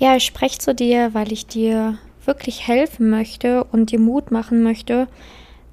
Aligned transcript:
Ja, 0.00 0.14
ich 0.14 0.24
spreche 0.24 0.60
zu 0.60 0.76
dir, 0.76 1.12
weil 1.12 1.32
ich 1.32 1.48
dir 1.48 1.98
wirklich 2.24 2.68
helfen 2.68 3.10
möchte 3.10 3.64
und 3.64 3.90
dir 3.90 3.98
Mut 3.98 4.30
machen 4.30 4.62
möchte, 4.62 5.08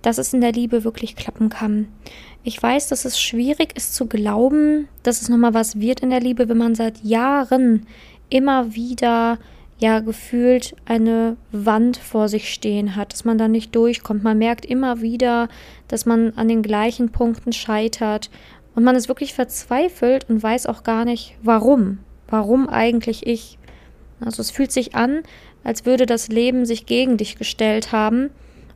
dass 0.01 0.17
es 0.17 0.33
in 0.33 0.41
der 0.41 0.51
Liebe 0.51 0.83
wirklich 0.83 1.15
klappen 1.15 1.49
kann. 1.49 1.89
Ich 2.43 2.61
weiß, 2.61 2.87
dass 2.87 3.05
es 3.05 3.21
schwierig 3.21 3.77
ist 3.77 3.93
zu 3.93 4.07
glauben, 4.07 4.87
dass 5.03 5.21
es 5.21 5.29
nochmal 5.29 5.53
was 5.53 5.79
wird 5.79 5.99
in 5.99 6.09
der 6.09 6.21
Liebe, 6.21 6.49
wenn 6.49 6.57
man 6.57 6.73
seit 6.73 7.03
Jahren 7.03 7.85
immer 8.29 8.73
wieder 8.73 9.37
ja 9.77 9.99
gefühlt 9.99 10.75
eine 10.85 11.37
Wand 11.51 11.97
vor 11.97 12.27
sich 12.27 12.51
stehen 12.51 12.95
hat, 12.95 13.13
dass 13.13 13.25
man 13.25 13.37
da 13.37 13.47
nicht 13.47 13.75
durchkommt. 13.75 14.23
Man 14.23 14.39
merkt 14.39 14.65
immer 14.65 15.01
wieder, 15.01 15.49
dass 15.87 16.07
man 16.07 16.33
an 16.35 16.47
den 16.47 16.63
gleichen 16.63 17.11
Punkten 17.11 17.53
scheitert 17.53 18.31
und 18.73 18.83
man 18.83 18.95
ist 18.95 19.07
wirklich 19.07 19.35
verzweifelt 19.35 20.27
und 20.31 20.41
weiß 20.41 20.65
auch 20.65 20.81
gar 20.81 21.05
nicht, 21.05 21.35
warum. 21.43 21.99
Warum 22.27 22.67
eigentlich 22.67 23.27
ich? 23.27 23.59
Also 24.19 24.41
es 24.41 24.51
fühlt 24.51 24.71
sich 24.71 24.95
an, 24.95 25.23
als 25.63 25.85
würde 25.85 26.05
das 26.05 26.27
Leben 26.27 26.65
sich 26.65 26.85
gegen 26.85 27.17
dich 27.17 27.37
gestellt 27.37 27.91
haben 27.91 28.29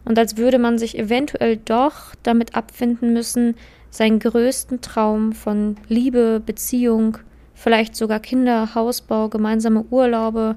und 0.06 0.18
als 0.18 0.38
würde 0.38 0.60
man 0.60 0.78
sich 0.78 0.98
eventuell 0.98 1.58
doch 1.58 2.16
damit 2.24 2.56
abfinden 2.56 3.14
müssen, 3.14 3.56
seinen 3.92 4.20
größten 4.20 4.82
Traum 4.82 5.34
von 5.34 5.78
Liebe, 5.88 6.42
Beziehung, 6.46 7.18
vielleicht 7.54 7.96
sogar 7.96 8.20
Kinder, 8.20 8.76
Hausbau, 8.76 9.30
gemeinsame 9.30 9.86
Urlaube, 9.90 10.56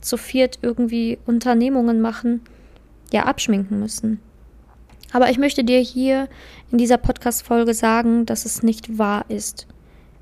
zu 0.00 0.16
viert 0.16 0.60
irgendwie 0.62 1.18
Unternehmungen 1.26 2.00
machen, 2.00 2.40
ja 3.12 3.24
abschminken 3.24 3.78
müssen. 3.80 4.20
Aber 5.12 5.30
ich 5.30 5.38
möchte 5.38 5.64
dir 5.64 5.80
hier 5.80 6.28
in 6.70 6.78
dieser 6.78 6.98
Podcast-Folge 6.98 7.74
sagen, 7.74 8.26
dass 8.26 8.44
es 8.44 8.62
nicht 8.62 8.98
wahr 8.98 9.24
ist. 9.28 9.66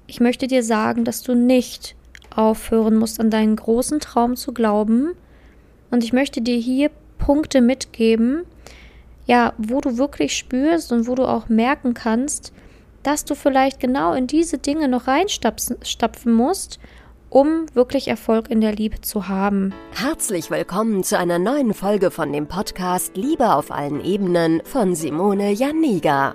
Ich 0.06 0.20
möchte 0.20 0.46
dir 0.46 0.62
sagen, 0.62 1.04
dass 1.04 1.23
du 1.23 1.34
nicht 1.34 1.96
aufhören 2.36 2.96
musst, 2.96 3.20
an 3.20 3.30
deinen 3.30 3.56
großen 3.56 4.00
Traum 4.00 4.36
zu 4.36 4.52
glauben. 4.52 5.14
Und 5.90 6.04
ich 6.04 6.12
möchte 6.12 6.40
dir 6.40 6.59
hier 6.59 6.90
Punkte 7.18 7.60
mitgeben, 7.60 8.45
ja, 9.26 9.52
wo 9.59 9.80
du 9.80 9.98
wirklich 9.98 10.37
spürst 10.37 10.92
und 10.92 11.07
wo 11.07 11.14
du 11.14 11.24
auch 11.24 11.48
merken 11.48 11.95
kannst, 11.95 12.52
dass 13.02 13.24
du 13.24 13.34
vielleicht 13.34 13.80
genau 13.80 14.12
in 14.14 14.26
diese 14.26 14.59
Dinge 14.59 14.88
noch 14.88 15.07
reinstapfen 15.07 16.34
musst, 16.34 16.79
um 17.30 17.66
wirklich 17.74 18.09
Erfolg 18.09 18.51
in 18.51 18.60
der 18.60 18.73
Liebe 18.73 19.01
zu 19.01 19.29
haben. 19.29 19.74
Herzlich 19.92 20.51
willkommen 20.51 21.04
zu 21.04 21.18
einer 21.18 21.38
neuen 21.38 21.74
Folge 21.74 22.10
von 22.10 22.32
dem 22.32 22.46
Podcast 22.46 23.16
Liebe 23.16 23.52
auf 23.52 23.70
allen 23.70 24.04
Ebenen 24.04 24.62
von 24.64 24.95
Simone 24.95 25.52
Janiga. 25.52 26.34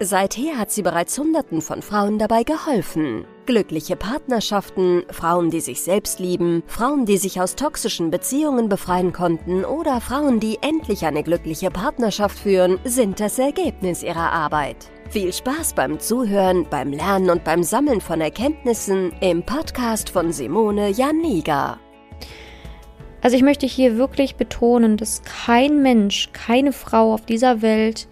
Seither 0.00 0.58
hat 0.58 0.72
sie 0.72 0.82
bereits 0.82 1.16
Hunderten 1.16 1.62
von 1.62 1.80
Frauen 1.80 2.18
dabei 2.18 2.42
geholfen. 2.42 3.24
Glückliche 3.46 3.94
Partnerschaften, 3.94 5.04
Frauen, 5.10 5.50
die 5.50 5.60
sich 5.60 5.82
selbst 5.82 6.18
lieben, 6.18 6.64
Frauen, 6.66 7.06
die 7.06 7.16
sich 7.16 7.40
aus 7.40 7.54
toxischen 7.54 8.10
Beziehungen 8.10 8.68
befreien 8.68 9.12
konnten 9.12 9.64
oder 9.64 10.00
Frauen, 10.00 10.40
die 10.40 10.58
endlich 10.62 11.06
eine 11.06 11.22
glückliche 11.22 11.70
Partnerschaft 11.70 12.36
führen, 12.36 12.80
sind 12.84 13.20
das 13.20 13.38
Ergebnis 13.38 14.02
ihrer 14.02 14.32
Arbeit. 14.32 14.76
Viel 15.10 15.32
Spaß 15.32 15.74
beim 15.74 16.00
Zuhören, 16.00 16.66
beim 16.68 16.92
Lernen 16.92 17.30
und 17.30 17.44
beim 17.44 17.62
Sammeln 17.62 18.00
von 18.00 18.20
Erkenntnissen 18.20 19.12
im 19.20 19.44
Podcast 19.44 20.10
von 20.10 20.32
Simone 20.32 20.90
Janiga. 20.90 21.78
Also 23.20 23.36
ich 23.36 23.42
möchte 23.42 23.66
hier 23.66 23.96
wirklich 23.96 24.34
betonen, 24.34 24.96
dass 24.96 25.22
kein 25.22 25.82
Mensch, 25.82 26.30
keine 26.32 26.72
Frau 26.72 27.14
auf 27.14 27.24
dieser 27.24 27.62
Welt 27.62 28.08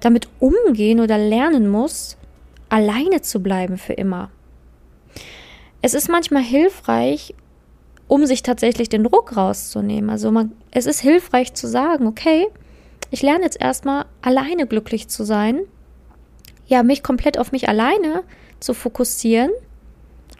damit 0.00 0.28
umgehen 0.40 1.00
oder 1.00 1.18
lernen 1.18 1.68
muss, 1.68 2.16
alleine 2.68 3.22
zu 3.22 3.42
bleiben 3.42 3.78
für 3.78 3.94
immer. 3.94 4.30
Es 5.80 5.94
ist 5.94 6.08
manchmal 6.08 6.42
hilfreich, 6.42 7.34
um 8.08 8.26
sich 8.26 8.42
tatsächlich 8.42 8.88
den 8.88 9.04
Druck 9.04 9.36
rauszunehmen. 9.36 10.10
Also 10.10 10.30
man, 10.30 10.52
es 10.70 10.86
ist 10.86 11.00
hilfreich 11.00 11.54
zu 11.54 11.68
sagen, 11.68 12.06
okay, 12.06 12.48
ich 13.10 13.22
lerne 13.22 13.44
jetzt 13.44 13.60
erstmal 13.60 14.06
alleine 14.22 14.66
glücklich 14.66 15.08
zu 15.08 15.24
sein, 15.24 15.60
ja, 16.66 16.82
mich 16.82 17.02
komplett 17.02 17.38
auf 17.38 17.52
mich 17.52 17.68
alleine 17.68 18.22
zu 18.60 18.74
fokussieren, 18.74 19.50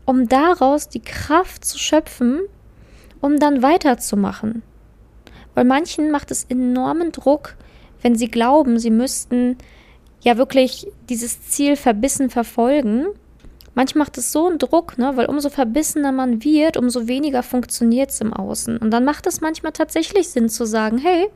um 0.05 0.29
daraus 0.29 0.89
die 0.89 1.01
Kraft 1.01 1.65
zu 1.65 1.79
schöpfen, 1.79 2.41
um 3.21 3.39
dann 3.39 3.63
weiterzumachen. 3.63 4.63
Weil 5.55 5.65
manchen 5.65 6.11
macht 6.11 6.31
es 6.31 6.45
enormen 6.45 7.13
Druck, 7.13 7.57
wenn 8.03 8.15
sie 8.15 8.29
glauben, 8.29 8.79
sie 8.79 8.91
müssten 8.91 9.57
ja 10.21 10.37
wirklich 10.37 10.89
dieses 11.09 11.43
Ziel 11.43 11.77
verbissen 11.77 12.31
verfolgen. 12.31 13.07
Manchmal 13.75 14.07
macht 14.07 14.19
es 14.19 14.33
so 14.33 14.49
einen 14.49 14.59
Druck, 14.59 14.99
ne, 14.99 15.13
weil 15.17 15.27
umso 15.27 15.51
verbissener 15.51 16.11
man 16.11 16.43
wird, 16.43 16.77
umso 16.77 17.07
weniger 17.07 17.43
funktioniert 17.43 18.11
es 18.11 18.21
im 18.21 18.33
Außen. 18.33 18.77
Und 18.79 18.91
dann 18.91 19.05
macht 19.05 19.27
es 19.27 19.41
manchmal 19.41 19.73
tatsächlich 19.73 20.29
Sinn 20.29 20.49
zu 20.49 20.67
sagen, 20.67 20.99
hey, 20.99 21.29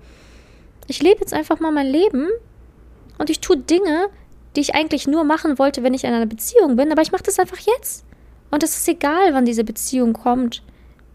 ich 0.89 1.03
lebe 1.03 1.21
jetzt 1.21 1.35
einfach 1.35 1.61
mal 1.61 1.71
mein 1.71 1.87
Leben 1.87 2.29
und 3.19 3.31
ich 3.31 3.41
tue 3.41 3.57
Dinge, 3.57 4.09
die 4.57 4.61
ich 4.61 4.75
eigentlich 4.75 5.07
nur 5.07 5.25
machen 5.25 5.59
wollte, 5.59 5.83
wenn 5.83 5.95
ich 5.95 6.05
in 6.05 6.13
einer 6.13 6.27
Beziehung 6.27 6.77
bin, 6.77 6.91
aber 6.91 7.03
ich 7.03 7.13
mache 7.13 7.23
das 7.23 7.39
einfach 7.39 7.59
jetzt. 7.59 8.05
Und 8.51 8.63
es 8.63 8.77
ist 8.77 8.89
egal, 8.89 9.33
wann 9.33 9.47
diese 9.47 9.65
Beziehung 9.65 10.13
kommt. 10.13 10.63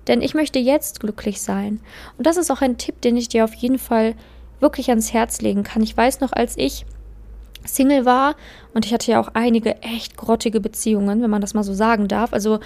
Denn 0.07 0.21
ich 0.21 0.33
möchte 0.33 0.57
jetzt 0.57 1.01
glücklich 1.01 1.41
sein. 1.41 1.81
Und 2.17 2.25
das 2.25 2.37
ist 2.37 2.49
auch 2.49 2.61
ein 2.61 2.77
Tipp, 2.77 3.01
den 3.01 3.17
ich 3.17 3.29
dir 3.29 3.43
auf 3.43 3.53
jeden 3.53 3.77
Fall 3.77 4.15
wirklich 4.59 4.89
ans 4.89 5.13
Herz 5.13 5.41
legen 5.41 5.63
kann. 5.63 5.83
Ich 5.83 5.95
weiß 5.95 6.19
noch, 6.19 6.33
als 6.33 6.57
ich 6.57 6.85
Single 7.65 8.05
war 8.05 8.35
und 8.73 8.85
ich 8.85 8.93
hatte 8.93 9.11
ja 9.11 9.19
auch 9.19 9.29
einige 9.33 9.81
echt 9.81 10.17
grottige 10.17 10.59
Beziehungen, 10.59 11.21
wenn 11.21 11.29
man 11.29 11.41
das 11.41 11.53
mal 11.53 11.63
so 11.63 11.73
sagen 11.73 12.07
darf. 12.07 12.33
Also, 12.33 12.59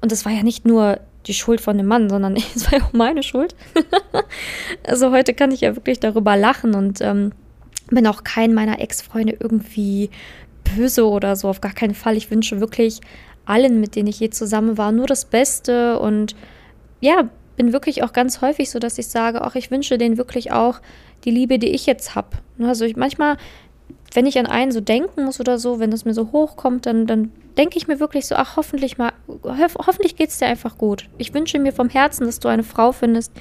und 0.00 0.12
das 0.12 0.24
war 0.24 0.32
ja 0.32 0.42
nicht 0.42 0.64
nur 0.64 1.00
die 1.26 1.34
Schuld 1.34 1.60
von 1.60 1.76
dem 1.76 1.86
Mann, 1.86 2.08
sondern 2.08 2.36
es 2.54 2.70
war 2.70 2.78
ja 2.78 2.84
auch 2.84 2.92
meine 2.92 3.22
Schuld. 3.22 3.54
also 4.86 5.10
heute 5.10 5.34
kann 5.34 5.50
ich 5.50 5.62
ja 5.62 5.76
wirklich 5.76 6.00
darüber 6.00 6.36
lachen 6.36 6.74
und 6.74 7.00
ähm, 7.00 7.32
bin 7.88 8.06
auch 8.06 8.24
kein 8.24 8.54
meiner 8.54 8.80
Ex-Freunde 8.80 9.36
irgendwie 9.38 10.10
böse 10.76 11.08
oder 11.08 11.36
so, 11.36 11.48
auf 11.48 11.60
gar 11.60 11.72
keinen 11.72 11.94
Fall. 11.94 12.16
Ich 12.16 12.30
wünsche 12.30 12.60
wirklich 12.60 13.00
allen, 13.44 13.80
mit 13.80 13.94
denen 13.94 14.08
ich 14.08 14.18
je 14.18 14.30
zusammen 14.30 14.76
war, 14.76 14.90
nur 14.90 15.06
das 15.06 15.24
Beste 15.24 15.98
und 16.00 16.34
ja, 17.00 17.28
bin 17.56 17.72
wirklich 17.72 18.02
auch 18.02 18.12
ganz 18.12 18.40
häufig 18.40 18.70
so, 18.70 18.78
dass 18.78 18.98
ich 18.98 19.06
sage, 19.06 19.42
ach, 19.42 19.54
ich 19.54 19.70
wünsche 19.70 19.98
denen 19.98 20.18
wirklich 20.18 20.52
auch 20.52 20.80
die 21.26 21.30
Liebe, 21.30 21.58
die 21.58 21.68
ich 21.68 21.84
jetzt 21.84 22.14
habe. 22.14 22.38
Also 22.60 22.84
ich 22.84 22.96
manchmal, 22.96 23.36
wenn 24.14 24.24
ich 24.24 24.38
an 24.38 24.46
einen 24.46 24.72
so 24.72 24.80
denken 24.80 25.24
muss 25.24 25.40
oder 25.40 25.58
so, 25.58 25.78
wenn 25.78 25.90
das 25.90 26.04
mir 26.04 26.14
so 26.14 26.32
hochkommt, 26.32 26.86
dann, 26.86 27.06
dann 27.06 27.32
denke 27.58 27.76
ich 27.76 27.88
mir 27.88 28.00
wirklich 28.00 28.26
so, 28.26 28.36
ach, 28.36 28.56
hoffentlich 28.56 28.96
mal, 28.96 29.12
ho 29.28 29.54
hoffentlich 29.86 30.16
geht 30.16 30.30
es 30.30 30.38
dir 30.38 30.46
einfach 30.46 30.78
gut. 30.78 31.08
Ich 31.18 31.34
wünsche 31.34 31.58
mir 31.58 31.72
vom 31.72 31.88
Herzen, 31.88 32.26
dass 32.26 32.38
du 32.38 32.48
eine 32.48 32.62
Frau 32.62 32.92
findest, 32.92 33.32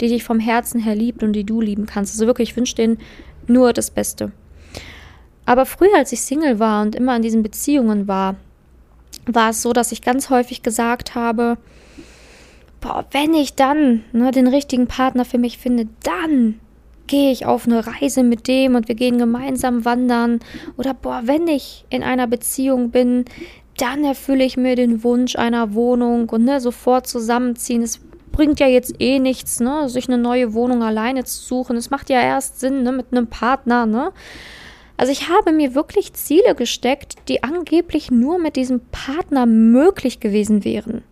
die 0.00 0.08
dich 0.08 0.24
vom 0.24 0.40
Herzen 0.40 0.80
her 0.80 0.94
liebt 0.94 1.22
und 1.22 1.34
die 1.34 1.44
du 1.44 1.60
lieben 1.60 1.86
kannst. 1.86 2.14
Also 2.14 2.26
wirklich, 2.26 2.50
ich 2.50 2.56
wünsche 2.56 2.76
denen 2.76 2.98
nur 3.46 3.72
das 3.72 3.90
Beste. 3.90 4.32
Aber 5.46 5.66
früher, 5.66 5.96
als 5.96 6.12
ich 6.12 6.22
Single 6.22 6.58
war 6.58 6.82
und 6.82 6.94
immer 6.94 7.14
in 7.14 7.22
diesen 7.22 7.42
Beziehungen 7.42 8.08
war, 8.08 8.36
war 9.26 9.50
es 9.50 9.62
so, 9.62 9.72
dass 9.72 9.92
ich 9.92 10.02
ganz 10.02 10.30
häufig 10.30 10.62
gesagt 10.62 11.14
habe, 11.14 11.58
boah, 12.80 13.04
wenn 13.10 13.34
ich 13.34 13.54
dann 13.54 14.04
ne, 14.12 14.30
den 14.30 14.46
richtigen 14.46 14.86
Partner 14.86 15.24
für 15.24 15.38
mich 15.38 15.58
finde, 15.58 15.88
dann 16.02 16.60
gehe 17.06 17.30
ich 17.30 17.46
auf 17.46 17.66
eine 17.66 17.86
Reise 17.86 18.22
mit 18.22 18.48
dem 18.48 18.74
und 18.74 18.88
wir 18.88 18.94
gehen 18.94 19.18
gemeinsam 19.18 19.84
wandern. 19.84 20.40
Oder 20.76 20.94
boah, 20.94 21.22
wenn 21.24 21.46
ich 21.48 21.84
in 21.90 22.02
einer 22.02 22.26
Beziehung 22.26 22.90
bin, 22.90 23.24
dann 23.76 24.04
erfülle 24.04 24.44
ich 24.44 24.56
mir 24.56 24.76
den 24.76 25.02
Wunsch 25.04 25.36
einer 25.36 25.74
Wohnung 25.74 26.28
und 26.28 26.44
ne, 26.44 26.60
sofort 26.60 27.06
zusammenziehen. 27.06 27.82
Es 27.82 28.00
bringt 28.32 28.60
ja 28.60 28.66
jetzt 28.66 29.00
eh 29.00 29.18
nichts, 29.18 29.60
ne, 29.60 29.88
sich 29.88 30.08
eine 30.08 30.18
neue 30.18 30.54
Wohnung 30.54 30.82
alleine 30.82 31.24
zu 31.24 31.40
suchen. 31.40 31.76
Es 31.76 31.90
macht 31.90 32.10
ja 32.10 32.20
erst 32.20 32.60
Sinn, 32.60 32.82
ne, 32.82 32.92
mit 32.92 33.06
einem 33.10 33.26
Partner, 33.26 33.86
ne. 33.86 34.12
Also 34.96 35.10
ich 35.10 35.28
habe 35.28 35.52
mir 35.52 35.74
wirklich 35.74 36.12
Ziele 36.12 36.54
gesteckt, 36.54 37.16
die 37.28 37.42
angeblich 37.42 38.10
nur 38.10 38.38
mit 38.38 38.54
diesem 38.54 38.80
Partner 38.92 39.44
möglich 39.44 40.20
gewesen 40.20 40.64
wären. 40.64 41.02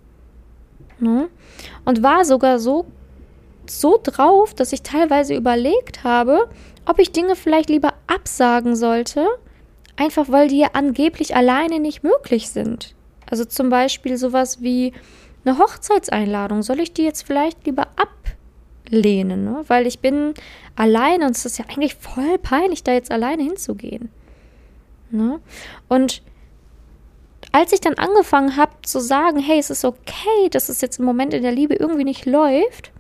Ne? 1.01 1.29
Und 1.85 2.03
war 2.03 2.25
sogar 2.25 2.61
so, 2.61 2.87
so 3.71 4.01
drauf, 4.03 4.55
dass 4.55 4.73
ich 4.73 4.83
teilweise 4.83 5.35
überlegt 5.35 6.05
habe, 6.05 6.49
ob 6.87 6.99
ich 6.99 7.13
Dinge 7.13 7.37
vielleicht 7.37 7.69
lieber 7.69 7.95
absagen 8.07 8.77
sollte, 8.77 9.27
einfach 9.97 10.29
weil 10.29 10.49
die 10.49 10.59
ja 10.59 10.71
angeblich 10.73 11.37
alleine 11.37 11.81
nicht 11.81 12.03
möglich 12.03 12.51
sind. 12.51 12.95
Also 13.31 13.45
zum 13.45 13.71
Beispiel 13.71 14.17
sowas 14.17 14.61
wie 14.61 14.93
eine 15.45 15.59
Hochzeitseinladung. 15.59 16.63
Soll 16.63 16.81
ich 16.81 16.93
die 16.93 17.05
jetzt 17.05 17.23
vielleicht 17.27 17.65
lieber 17.67 17.89
ablehnen, 18.85 19.45
ne? 19.45 19.65
weil 19.69 19.87
ich 19.87 20.01
bin 20.01 20.35
alleine 20.77 21.27
und 21.27 21.37
es 21.37 21.45
ist 21.45 21.59
ja 21.59 21.65
eigentlich 21.69 21.95
voll 21.95 22.39
peinlich, 22.39 22.83
da 22.85 22.93
jetzt 22.93 23.11
alleine 23.11 23.43
hinzugehen. 23.43 24.11
Ne? 25.11 25.41
Und 25.89 26.23
als 27.53 27.73
ich 27.73 27.81
dann 27.81 27.95
angefangen 27.95 28.57
habe 28.57 28.73
zu 28.83 29.01
sagen, 29.01 29.39
hey, 29.39 29.59
es 29.59 29.71
ist 29.71 29.85
okay, 29.85 30.49
dass 30.51 30.69
es 30.69 30.81
jetzt 30.81 30.99
im 30.99 31.05
Moment 31.05 31.35
in 31.35 31.43
der 31.43 31.53
Liebe 31.53 31.75
irgendwie 31.75 32.05
nicht 32.05 32.25
läuft, 32.25 32.92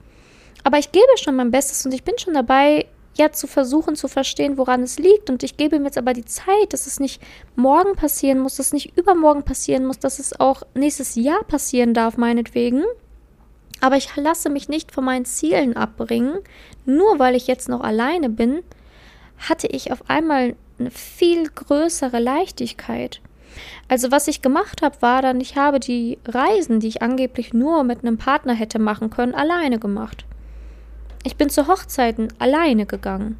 aber 0.64 0.79
ich 0.79 0.93
gebe 0.93 1.06
schon 1.17 1.37
mein 1.37 1.50
Bestes 1.50 1.85
und 1.85 1.93
ich 1.93 2.05
bin 2.05 2.19
schon 2.19 2.35
dabei, 2.35 2.87
ja 3.17 3.31
zu 3.31 3.47
versuchen 3.47 3.97
zu 3.97 4.09
verstehen, 4.09 4.56
woran 4.56 4.82
es 4.82 4.99
liegt. 4.99 5.31
Und 5.31 5.43
ich 5.43 5.56
gebe 5.56 5.76
ihm 5.76 5.85
jetzt 5.85 5.99
aber 5.99 6.12
die 6.12 6.25
Zeit, 6.25 6.73
dass 6.73 6.87
es 6.87 7.00
nicht 7.00 7.23
morgen 7.56 7.94
passieren 7.94 8.38
muss, 8.38 8.56
dass 8.56 8.67
es 8.67 8.73
nicht 8.73 8.97
übermorgen 8.97 9.43
passieren 9.43 9.85
muss, 9.85 9.99
dass 9.99 10.19
es 10.19 10.38
auch 10.38 10.62
nächstes 10.75 11.14
Jahr 11.14 11.44
passieren 11.44 11.94
darf, 11.94 12.17
meinetwegen. 12.17 12.85
Aber 13.81 13.97
ich 13.97 14.14
lasse 14.17 14.49
mich 14.49 14.69
nicht 14.69 14.93
von 14.93 15.05
meinen 15.05 15.25
Zielen 15.25 15.76
abbringen, 15.76 16.38
nur 16.87 17.19
weil 17.19 17.35
ich 17.35 17.47
jetzt 17.47 17.69
noch 17.69 17.81
alleine 17.81 18.31
bin, 18.31 18.62
hatte 19.38 19.67
ich 19.67 19.93
auf 19.93 20.08
einmal 20.08 20.55
eine 20.79 20.91
viel 20.91 21.49
größere 21.49 22.20
Leichtigkeit. 22.20 23.20
Also 23.88 24.11
was 24.11 24.29
ich 24.29 24.41
gemacht 24.41 24.82
habe, 24.82 25.03
war 25.03 25.20
dann, 25.20 25.41
ich 25.41 25.56
habe 25.56 25.81
die 25.81 26.19
Reisen, 26.26 26.81
die 26.81 26.88
ich 26.88 27.03
angeblich 27.03 27.53
nur 27.53 27.82
mit 27.82 28.00
einem 28.00 28.19
Partner 28.19 28.55
hätte 28.55 28.79
machen 28.79 29.11
können, 29.11 29.35
alleine 29.35 29.79
gemacht. 29.79 30.25
Ich 31.23 31.37
bin 31.37 31.51
zu 31.51 31.69
Hochzeiten 31.69 32.33
alleine 32.39 32.87
gegangen. 32.87 33.39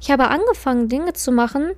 Ich 0.00 0.10
habe 0.10 0.28
angefangen, 0.28 0.88
Dinge 0.88 1.12
zu 1.12 1.32
machen, 1.32 1.72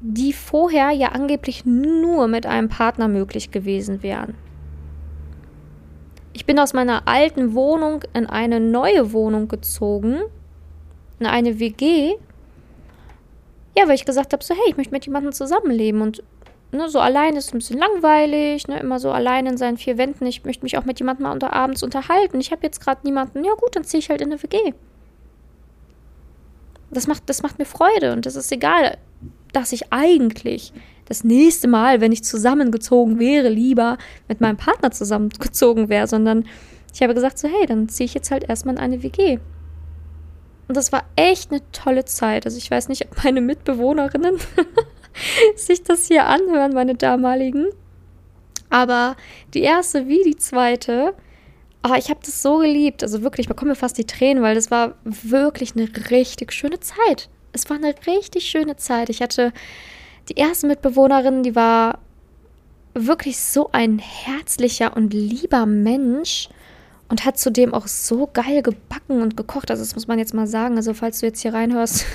die 0.00 0.32
vorher 0.32 0.90
ja 0.90 1.08
angeblich 1.08 1.64
nur 1.64 2.28
mit 2.28 2.46
einem 2.46 2.68
Partner 2.68 3.08
möglich 3.08 3.50
gewesen 3.50 4.02
wären. 4.02 4.34
Ich 6.32 6.46
bin 6.46 6.58
aus 6.58 6.72
meiner 6.72 7.08
alten 7.08 7.54
Wohnung 7.54 8.04
in 8.14 8.26
eine 8.26 8.60
neue 8.60 9.12
Wohnung 9.12 9.48
gezogen, 9.48 10.20
in 11.18 11.26
eine 11.26 11.58
WG. 11.58 12.14
Ja, 13.76 13.86
weil 13.88 13.94
ich 13.94 14.04
gesagt 14.04 14.32
habe, 14.32 14.42
so 14.42 14.54
hey, 14.54 14.70
ich 14.70 14.76
möchte 14.76 14.92
mit 14.92 15.04
jemandem 15.04 15.32
zusammenleben 15.32 16.00
und 16.00 16.22
ne, 16.72 16.88
so 16.88 17.00
allein 17.00 17.36
ist 17.36 17.52
ein 17.52 17.58
bisschen 17.58 17.78
langweilig, 17.78 18.68
ne, 18.68 18.78
immer 18.80 18.98
so 18.98 19.10
allein 19.10 19.46
in 19.46 19.56
seinen 19.56 19.76
vier 19.76 19.98
Wänden. 19.98 20.26
Ich 20.26 20.44
möchte 20.44 20.62
mich 20.64 20.78
auch 20.78 20.84
mit 20.84 20.98
jemandem 20.98 21.24
mal 21.24 21.32
unter 21.32 21.52
abends 21.52 21.82
unterhalten. 21.82 22.40
Ich 22.40 22.52
habe 22.52 22.62
jetzt 22.62 22.80
gerade 22.80 23.00
niemanden. 23.04 23.44
Ja 23.44 23.54
gut, 23.54 23.76
dann 23.76 23.84
ziehe 23.84 23.98
ich 23.98 24.10
halt 24.10 24.20
in 24.20 24.32
eine 24.32 24.42
WG. 24.42 24.74
Das 26.90 27.06
macht, 27.06 27.22
das 27.26 27.42
macht 27.42 27.58
mir 27.58 27.64
Freude 27.64 28.12
und 28.12 28.26
das 28.26 28.34
ist 28.34 28.50
egal, 28.50 28.98
dass 29.52 29.72
ich 29.72 29.92
eigentlich 29.92 30.72
das 31.06 31.24
nächste 31.24 31.68
Mal, 31.68 32.00
wenn 32.00 32.12
ich 32.12 32.24
zusammengezogen 32.24 33.18
wäre, 33.18 33.48
lieber 33.48 33.98
mit 34.28 34.40
meinem 34.40 34.56
Partner 34.56 34.90
zusammengezogen 34.90 35.88
wäre, 35.88 36.06
sondern 36.06 36.44
ich 36.92 37.02
habe 37.02 37.14
gesagt, 37.14 37.38
so 37.38 37.48
hey, 37.48 37.66
dann 37.66 37.88
ziehe 37.88 38.04
ich 38.04 38.14
jetzt 38.14 38.30
halt 38.30 38.48
erstmal 38.48 38.76
in 38.76 38.80
eine 38.80 39.02
WG. 39.02 39.38
Und 40.68 40.76
das 40.76 40.92
war 40.92 41.04
echt 41.16 41.50
eine 41.50 41.62
tolle 41.72 42.04
Zeit. 42.04 42.44
Also 42.44 42.56
ich 42.58 42.70
weiß 42.70 42.88
nicht, 42.88 43.04
ob 43.06 43.24
meine 43.24 43.40
Mitbewohnerinnen 43.40 44.36
sich 45.56 45.82
das 45.82 46.08
hier 46.08 46.26
anhören, 46.26 46.72
meine 46.72 46.94
damaligen. 46.94 47.66
Aber 48.68 49.16
die 49.52 49.62
erste 49.62 50.06
wie 50.06 50.22
die 50.22 50.36
zweite, 50.36 51.14
oh, 51.86 51.94
ich 51.98 52.10
habe 52.10 52.20
das 52.24 52.42
so 52.42 52.58
geliebt. 52.58 53.02
Also 53.02 53.22
wirklich, 53.22 53.48
kommt 53.48 53.68
mir 53.68 53.74
fast 53.74 53.98
die 53.98 54.06
Tränen, 54.06 54.42
weil 54.42 54.54
das 54.54 54.70
war 54.70 54.94
wirklich 55.04 55.74
eine 55.74 55.88
richtig 56.10 56.52
schöne 56.52 56.80
Zeit. 56.80 57.28
Es 57.52 57.68
war 57.68 57.76
eine 57.76 57.94
richtig 58.06 58.48
schöne 58.48 58.76
Zeit. 58.76 59.08
Ich 59.08 59.20
hatte 59.22 59.52
die 60.28 60.34
erste 60.34 60.68
Mitbewohnerin, 60.68 61.42
die 61.42 61.56
war 61.56 61.98
wirklich 62.94 63.38
so 63.38 63.70
ein 63.72 63.98
herzlicher 63.98 64.96
und 64.96 65.12
lieber 65.12 65.66
Mensch 65.66 66.48
und 67.10 67.24
hat 67.24 67.38
zudem 67.38 67.74
auch 67.74 67.88
so 67.88 68.28
geil 68.32 68.62
gebacken 68.62 69.20
und 69.20 69.36
gekocht. 69.36 69.70
Also 69.70 69.82
das 69.82 69.94
muss 69.96 70.06
man 70.06 70.20
jetzt 70.20 70.32
mal 70.32 70.46
sagen. 70.46 70.76
Also 70.76 70.94
falls 70.94 71.18
du 71.20 71.26
jetzt 71.26 71.40
hier 71.40 71.52
reinhörst, 71.52 72.06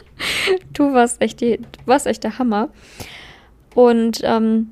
du 0.74 0.92
warst 0.92 1.22
echt, 1.22 1.40
die, 1.40 1.58
warst 1.86 2.06
echt 2.06 2.22
der 2.22 2.38
Hammer. 2.38 2.68
Und 3.74 4.20
ähm, 4.22 4.70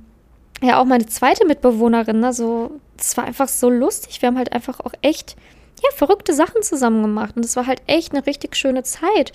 ja, 0.62 0.78
auch 0.78 0.84
meine 0.84 1.06
zweite 1.06 1.46
Mitbewohnerin, 1.46 2.22
also 2.24 2.72
es 2.98 3.16
war 3.16 3.24
einfach 3.24 3.48
so 3.48 3.70
lustig. 3.70 4.20
Wir 4.20 4.26
haben 4.28 4.36
halt 4.36 4.52
einfach 4.52 4.80
auch 4.80 4.92
echt, 5.00 5.34
ja, 5.82 5.88
verrückte 5.96 6.34
Sachen 6.34 6.62
zusammen 6.62 7.00
gemacht. 7.00 7.34
Und 7.34 7.44
es 7.44 7.56
war 7.56 7.66
halt 7.66 7.80
echt 7.86 8.12
eine 8.12 8.26
richtig 8.26 8.56
schöne 8.56 8.82
Zeit. 8.82 9.32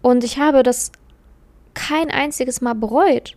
Und 0.00 0.22
ich 0.22 0.38
habe 0.38 0.62
das 0.62 0.92
kein 1.74 2.08
einziges 2.08 2.60
Mal 2.60 2.74
bereut. 2.74 3.36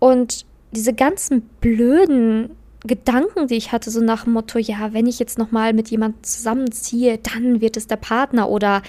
Und 0.00 0.46
diese 0.72 0.94
ganzen 0.94 1.42
blöden 1.60 2.56
Gedanken, 2.86 3.48
die 3.48 3.56
ich 3.56 3.72
hatte, 3.72 3.90
so 3.90 4.00
nach 4.00 4.24
dem 4.24 4.34
Motto, 4.34 4.58
ja, 4.58 4.92
wenn 4.92 5.06
ich 5.06 5.18
jetzt 5.18 5.36
nochmal 5.36 5.72
mit 5.72 5.90
jemandem 5.90 6.22
zusammenziehe, 6.22 7.18
dann 7.18 7.60
wird 7.60 7.76
es 7.76 7.88
der 7.88 7.96
Partner 7.96 8.48
oder 8.48 8.82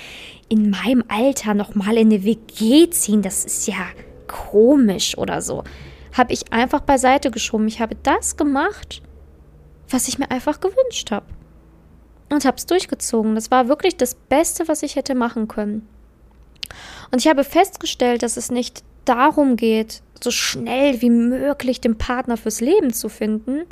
in 0.48 0.70
meinem 0.70 1.04
Alter 1.08 1.56
nochmal 1.56 1.98
in 1.98 2.08
eine 2.08 2.24
WG 2.24 2.90
ziehen, 2.92 3.24
das 3.24 3.46
ist 3.46 3.68
ja 3.68 3.88
komisch 4.28 5.18
oder 5.18 5.42
so, 5.42 5.64
habe 6.14 6.34
ich 6.34 6.54
einfach 6.54 6.82
beiseite 6.82 7.32
geschoben. 7.32 7.68
Ich 7.68 7.82
habe 7.82 7.96
das 8.04 8.38
gemacht, 8.38 9.02
was 9.90 10.08
ich 10.08 10.20
mir 10.20 10.30
einfach 10.30 10.60
gewünscht 10.60 11.12
habe. 11.12 11.26
Und 12.32 12.46
habe 12.46 12.58
es 12.58 12.68
durchgezogen. 12.68 13.34
Das 13.34 13.50
war 13.50 13.70
wirklich 13.70 13.98
das 13.98 14.14
Beste, 14.14 14.68
was 14.68 14.84
ich 14.84 14.96
hätte 14.96 15.16
machen 15.16 15.48
können. 15.48 15.88
Und 17.12 17.20
ich 17.20 17.28
habe 17.28 17.44
festgestellt, 17.44 18.22
dass 18.22 18.38
es 18.38 18.52
nicht 18.52 18.84
darum 19.06 19.56
geht, 19.56 20.04
so 20.24 20.30
schnell 20.30 21.02
wie 21.02 21.10
möglich 21.10 21.82
den 21.82 21.98
Partner 21.98 22.38
fürs 22.38 22.62
Leben 22.62 22.94
zu 22.94 23.10
finden, 23.10 23.64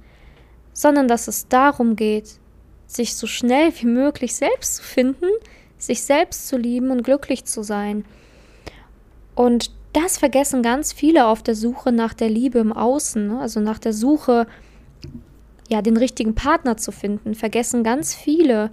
sondern 0.78 1.08
dass 1.08 1.28
es 1.28 1.48
darum 1.48 1.96
geht, 1.96 2.38
sich 2.86 3.16
so 3.16 3.26
schnell 3.26 3.74
wie 3.80 3.88
möglich 3.88 4.36
selbst 4.36 4.76
zu 4.76 4.84
finden, 4.84 5.26
sich 5.80 6.04
selbst 6.04 6.48
zu 6.48 6.56
lieben 6.56 6.92
und 6.92 7.02
glücklich 7.02 7.46
zu 7.46 7.64
sein. 7.64 8.06
Und 9.34 9.72
das 9.94 10.20
vergessen 10.20 10.62
ganz 10.62 10.94
viele 10.94 11.26
auf 11.26 11.42
der 11.42 11.56
Suche 11.56 11.92
nach 11.92 12.14
der 12.14 12.30
Liebe 12.30 12.60
im 12.60 12.72
Außen, 12.72 13.28
ne? 13.28 13.40
also 13.40 13.60
nach 13.60 13.80
der 13.80 13.92
Suche, 13.92 14.46
ja, 15.68 15.82
den 15.82 15.98
richtigen 15.98 16.36
Partner 16.36 16.78
zu 16.78 16.92
finden, 16.92 17.34
vergessen 17.34 17.84
ganz 17.84 18.14
viele, 18.14 18.70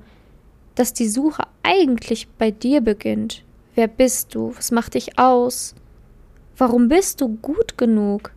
dass 0.75 0.93
die 0.93 1.09
Suche 1.09 1.45
eigentlich 1.63 2.29
bei 2.37 2.51
dir 2.51 2.83
beginnt. 2.83 3.45
Wer 3.75 3.89
bist 3.89 4.35
du? 4.35 4.55
Was 4.55 4.71
macht 4.73 4.93
dich 4.93 5.19
aus? 5.19 5.75
Warum 6.59 6.89
bist 6.89 7.23
du 7.23 7.29
gut 7.29 7.79
genug? 7.79 8.33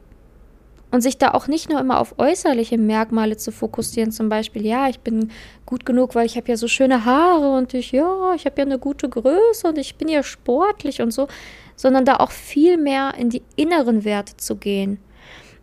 Und 0.90 1.02
sich 1.02 1.18
da 1.18 1.32
auch 1.34 1.48
nicht 1.48 1.70
nur 1.70 1.82
immer 1.82 2.00
auf 2.00 2.18
äußerliche 2.18 2.78
Merkmale 2.78 3.36
zu 3.36 3.52
fokussieren, 3.52 4.12
zum 4.12 4.30
Beispiel, 4.30 4.66
ja, 4.66 4.88
ich 4.88 5.02
bin 5.02 5.32
gut 5.66 5.86
genug, 5.86 6.16
weil 6.16 6.26
ich 6.26 6.38
habe 6.38 6.48
ja 6.48 6.56
so 6.56 6.70
schöne 6.70 7.04
Haare 7.04 7.58
und 7.58 7.74
ich, 7.74 7.92
ja, 7.92 8.34
ich 8.36 8.46
habe 8.46 8.56
ja 8.60 8.66
eine 8.66 8.80
gute 8.80 9.10
Größe 9.10 9.68
und 9.68 9.78
ich 9.78 9.96
bin 9.96 10.08
ja 10.08 10.24
sportlich 10.24 11.02
und 11.02 11.12
so, 11.12 11.28
sondern 11.76 12.06
da 12.06 12.18
auch 12.18 12.32
viel 12.32 12.78
mehr 12.78 13.16
in 13.18 13.30
die 13.30 13.44
inneren 13.58 14.06
Werte 14.06 14.38
zu 14.38 14.56
gehen. 14.56 15.00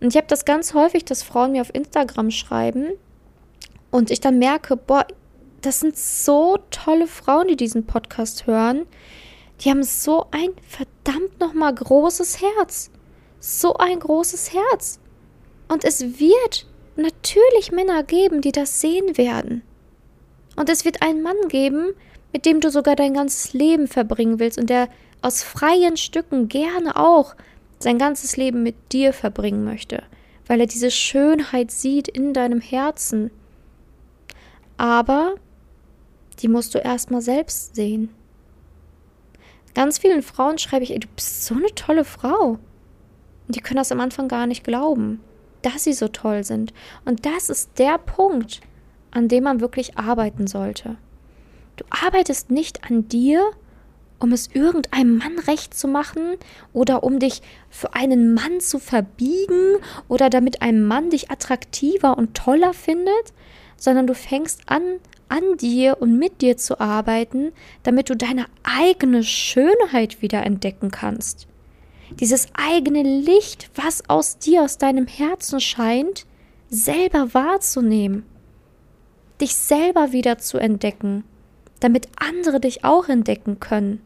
Und 0.01 0.09
ich 0.09 0.17
habe 0.17 0.27
das 0.27 0.45
ganz 0.45 0.75
häufig, 0.75 1.07
dass 1.07 1.23
Frauen 1.23 1.53
mir 1.53 1.63
auf 1.63 1.75
Instagram 1.75 2.31
schreiben 2.31 2.89
und 3.91 4.11
ich 4.11 4.21
dann 4.21 4.39
merke, 4.39 4.77
boah, 4.77 5.07
das 5.63 5.81
sind 5.81 5.97
so 5.97 6.59
tolle 6.71 7.07
Frauen, 7.07 7.49
die 7.49 7.57
diesen 7.57 7.87
Podcast 7.87 8.47
hören, 8.47 8.87
die 9.61 9.71
haben 9.71 9.83
so 9.83 10.27
ein 10.31 10.51
verdammt 10.69 11.41
nochmal 11.41 11.75
großes 11.75 12.43
Herz. 12.43 12.91
So 13.41 13.75
ein 13.77 14.01
großes 14.01 14.53
Herz. 14.53 14.99
Und 15.69 15.85
es 15.85 16.19
wird 16.19 16.67
natürlich 16.97 17.73
Männer 17.73 18.03
geben, 18.03 18.41
die 18.41 18.53
das 18.53 18.81
sehen 18.81 19.17
werden. 19.17 19.63
Und 20.57 20.69
es 20.69 20.85
wird 20.85 21.03
einen 21.03 21.23
Mann 21.23 21.49
geben, 21.49 21.95
mit 22.33 22.47
dem 22.47 22.61
du 22.61 22.71
sogar 22.71 22.97
dein 22.97 23.15
ganzes 23.15 23.53
Leben 23.53 23.89
verbringen 23.89 24.39
willst 24.39 24.59
und 24.59 24.71
der 24.71 24.89
aus 25.23 25.43
freien 25.43 25.97
Stücken 25.97 26.49
gerne 26.49 26.97
auch 26.97 27.35
sein 27.79 27.99
ganzes 27.99 28.37
Leben 28.37 28.63
mit 28.63 28.75
dir 28.93 29.13
verbringen 29.13 29.65
möchte, 29.65 30.03
weil 30.47 30.61
er 30.61 30.67
diese 30.67 30.91
Schönheit 30.91 31.71
sieht 31.71 32.09
in 32.09 32.35
deinem 32.35 32.61
Herzen. 32.61 33.31
Aber 34.77 35.35
die 36.41 36.49
musst 36.49 36.75
du 36.75 36.79
erstmal 36.79 37.23
selbst 37.23 37.75
sehen. 37.75 38.11
Ganz 39.75 39.99
vielen 39.99 40.23
Frauen 40.23 40.59
schreibe 40.59 40.85
ich, 40.85 40.93
ey, 40.93 41.01
du 41.01 41.09
bist 41.09 41.47
so 41.47 41.55
eine 41.55 41.75
tolle 41.75 42.05
Frau. 42.05 42.59
Und 43.47 43.57
die 43.57 43.61
können 43.61 43.79
das 43.79 43.93
am 43.93 44.01
Anfang 44.01 44.29
gar 44.29 44.47
nicht 44.47 44.65
glauben, 44.65 45.21
dass 45.65 45.85
sie 45.85 45.93
so 45.93 46.09
toll 46.09 46.45
sind. 46.45 46.73
Und 47.05 47.27
das 47.27 47.49
ist 47.49 47.79
der 47.79 47.99
Punkt, 47.99 48.61
an 49.11 49.29
dem 49.29 49.45
man 49.45 49.61
wirklich 49.61 49.97
arbeiten 49.97 50.47
sollte. 50.47 50.97
Du 51.77 51.85
arbeitest 51.91 52.51
nicht 52.51 52.85
an 52.85 53.09
dir, 53.09 53.43
um 54.19 54.33
es 54.33 54.49
irgendeinem 54.53 55.19
Mann 55.19 55.39
recht 55.39 55.75
zu 55.75 55.89
machen 55.89 56.37
oder 56.73 57.03
um 57.03 57.19
dich 57.19 57.43
für 57.69 57.95
einen 57.95 58.35
Mann 58.35 58.61
zu 58.61 58.79
verbiegen 58.79 59.77
oder 60.09 60.31
damit 60.31 60.63
ein 60.63 60.83
Mann 60.83 61.11
dich 61.11 61.31
attraktiver 61.31 62.17
und 62.17 62.35
toller 62.35 62.75
findet, 62.75 63.33
sondern 63.77 64.07
du 64.07 64.15
fängst 64.15 64.63
an, 64.67 64.83
an 65.29 65.57
dir 65.59 66.01
und 66.01 66.19
mit 66.19 66.43
dir 66.43 66.57
zu 66.57 66.81
arbeiten, 66.81 67.53
damit 67.83 68.09
du 68.09 68.17
deine 68.17 68.47
eigene 68.63 69.25
Schönheit 69.25 70.23
wieder 70.23 70.45
entdecken 70.45 70.91
kannst. 70.91 71.49
Dieses 72.21 72.49
eigene 72.55 73.03
Licht, 73.03 73.71
was 73.75 74.09
aus 74.09 74.39
dir, 74.39 74.63
aus 74.63 74.79
deinem 74.79 75.07
Herzen 75.07 75.61
scheint, 75.61 76.27
selber 76.69 77.35
wahrzunehmen. 77.35 78.25
dich 79.41 79.57
selber 79.57 80.13
wieder 80.13 80.39
zu 80.39 80.59
entdecken, 80.59 81.25
damit 81.81 82.09
andere 82.17 82.61
dich 82.61 82.85
auch 82.85 83.09
entdecken 83.09 83.61
können. 83.61 84.01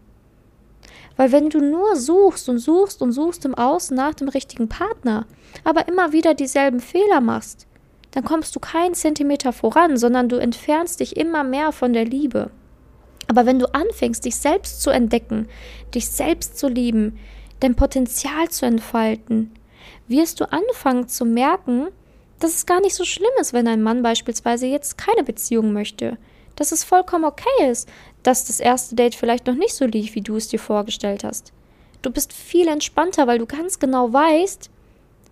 Weil 1.16 1.32
wenn 1.32 1.50
du 1.50 1.60
nur 1.60 1.96
suchst 1.96 2.48
und 2.48 2.58
suchst 2.58 3.02
und 3.02 3.12
suchst 3.12 3.44
im 3.44 3.54
Außen 3.54 3.96
nach 3.96 4.14
dem 4.14 4.28
richtigen 4.28 4.68
Partner, 4.68 5.26
aber 5.64 5.88
immer 5.88 6.12
wieder 6.12 6.34
dieselben 6.34 6.80
Fehler 6.80 7.20
machst, 7.20 7.66
dann 8.12 8.24
kommst 8.24 8.56
du 8.56 8.60
keinen 8.60 8.94
Zentimeter 8.94 9.52
voran, 9.52 9.96
sondern 9.96 10.28
du 10.28 10.36
entfernst 10.36 11.00
dich 11.00 11.16
immer 11.16 11.44
mehr 11.44 11.72
von 11.72 11.92
der 11.92 12.04
Liebe. 12.04 12.50
Aber 13.26 13.44
wenn 13.44 13.58
du 13.58 13.66
anfängst, 13.74 14.24
dich 14.24 14.36
selbst 14.36 14.80
zu 14.80 14.90
entdecken, 14.90 15.48
dich 15.94 16.08
selbst 16.08 16.56
zu 16.56 16.68
lieben, 16.68 17.18
dein 17.60 17.74
Potenzial 17.74 18.48
zu 18.48 18.66
entfalten, 18.66 19.52
wirst 20.06 20.40
du 20.40 20.50
anfangen 20.50 21.08
zu 21.08 21.24
merken, 21.24 21.88
dass 22.38 22.54
es 22.54 22.66
gar 22.66 22.80
nicht 22.80 22.94
so 22.94 23.04
schlimm 23.04 23.30
ist, 23.40 23.52
wenn 23.52 23.66
ein 23.66 23.82
Mann 23.82 24.02
beispielsweise 24.02 24.66
jetzt 24.66 24.96
keine 24.96 25.24
Beziehung 25.24 25.72
möchte. 25.72 26.18
Dass 26.56 26.72
es 26.72 26.84
vollkommen 26.84 27.24
okay 27.24 27.70
ist, 27.70 27.88
dass 28.22 28.44
das 28.44 28.60
erste 28.60 28.94
Date 28.94 29.14
vielleicht 29.14 29.46
noch 29.46 29.54
nicht 29.54 29.74
so 29.74 29.86
lief, 29.86 30.14
wie 30.14 30.20
du 30.20 30.36
es 30.36 30.48
dir 30.48 30.58
vorgestellt 30.58 31.24
hast. 31.24 31.52
Du 32.02 32.10
bist 32.10 32.32
viel 32.32 32.68
entspannter, 32.68 33.26
weil 33.26 33.38
du 33.38 33.46
ganz 33.46 33.78
genau 33.78 34.12
weißt, 34.12 34.70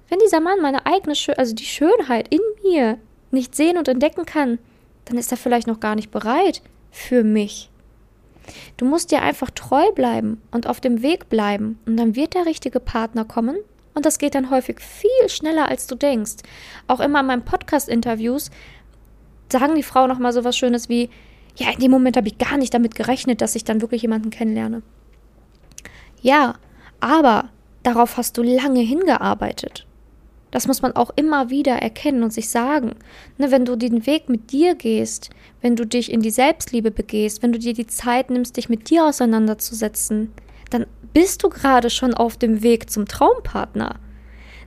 wenn 0.08 0.18
dieser 0.20 0.40
Mann 0.40 0.60
meine 0.60 0.86
eigene, 0.86 1.14
Schö 1.14 1.32
also 1.32 1.54
die 1.54 1.64
Schönheit 1.64 2.28
in 2.32 2.40
mir 2.64 2.98
nicht 3.30 3.54
sehen 3.54 3.76
und 3.76 3.88
entdecken 3.88 4.24
kann, 4.24 4.58
dann 5.04 5.18
ist 5.18 5.30
er 5.30 5.36
vielleicht 5.36 5.66
noch 5.66 5.80
gar 5.80 5.94
nicht 5.94 6.10
bereit 6.10 6.62
für 6.90 7.24
mich. 7.24 7.70
Du 8.76 8.84
musst 8.84 9.10
dir 9.10 9.22
einfach 9.22 9.50
treu 9.50 9.90
bleiben 9.92 10.40
und 10.50 10.66
auf 10.66 10.80
dem 10.80 11.02
Weg 11.02 11.28
bleiben 11.28 11.78
und 11.86 11.96
dann 11.96 12.16
wird 12.16 12.34
der 12.34 12.46
richtige 12.46 12.80
Partner 12.80 13.24
kommen 13.24 13.56
und 13.94 14.06
das 14.06 14.18
geht 14.18 14.34
dann 14.34 14.50
häufig 14.50 14.80
viel 14.80 15.28
schneller 15.28 15.68
als 15.68 15.86
du 15.86 15.94
denkst. 15.94 16.36
Auch 16.86 17.00
immer 17.00 17.20
in 17.20 17.26
meinen 17.26 17.44
Podcast 17.44 17.88
Interviews 17.88 18.50
sagen 19.50 19.74
die 19.74 19.82
Frauen 19.82 20.08
noch 20.08 20.18
mal 20.18 20.32
so 20.32 20.44
was 20.44 20.56
schönes 20.56 20.88
wie 20.88 21.10
ja, 21.56 21.70
in 21.70 21.78
dem 21.78 21.90
Moment 21.90 22.16
habe 22.16 22.28
ich 22.28 22.38
gar 22.38 22.58
nicht 22.58 22.74
damit 22.74 22.94
gerechnet, 22.94 23.40
dass 23.40 23.54
ich 23.54 23.64
dann 23.64 23.80
wirklich 23.80 24.02
jemanden 24.02 24.30
kennenlerne. 24.30 24.82
Ja, 26.20 26.56
aber 27.00 27.50
darauf 27.82 28.16
hast 28.16 28.36
du 28.36 28.42
lange 28.42 28.80
hingearbeitet. 28.80 29.86
Das 30.50 30.66
muss 30.66 30.80
man 30.80 30.94
auch 30.94 31.10
immer 31.16 31.50
wieder 31.50 31.74
erkennen 31.74 32.22
und 32.22 32.32
sich 32.32 32.48
sagen. 32.48 32.94
Ne, 33.38 33.50
wenn 33.50 33.64
du 33.64 33.76
den 33.76 34.06
Weg 34.06 34.28
mit 34.28 34.52
dir 34.52 34.74
gehst, 34.74 35.30
wenn 35.60 35.76
du 35.76 35.86
dich 35.86 36.12
in 36.12 36.20
die 36.20 36.30
Selbstliebe 36.30 36.90
begehst, 36.90 37.42
wenn 37.42 37.52
du 37.52 37.58
dir 37.58 37.74
die 37.74 37.86
Zeit 37.86 38.30
nimmst, 38.30 38.56
dich 38.56 38.68
mit 38.68 38.88
dir 38.90 39.04
auseinanderzusetzen, 39.04 40.32
dann 40.70 40.86
bist 41.12 41.42
du 41.42 41.48
gerade 41.48 41.90
schon 41.90 42.14
auf 42.14 42.36
dem 42.36 42.62
Weg 42.62 42.90
zum 42.90 43.06
Traumpartner. 43.06 43.96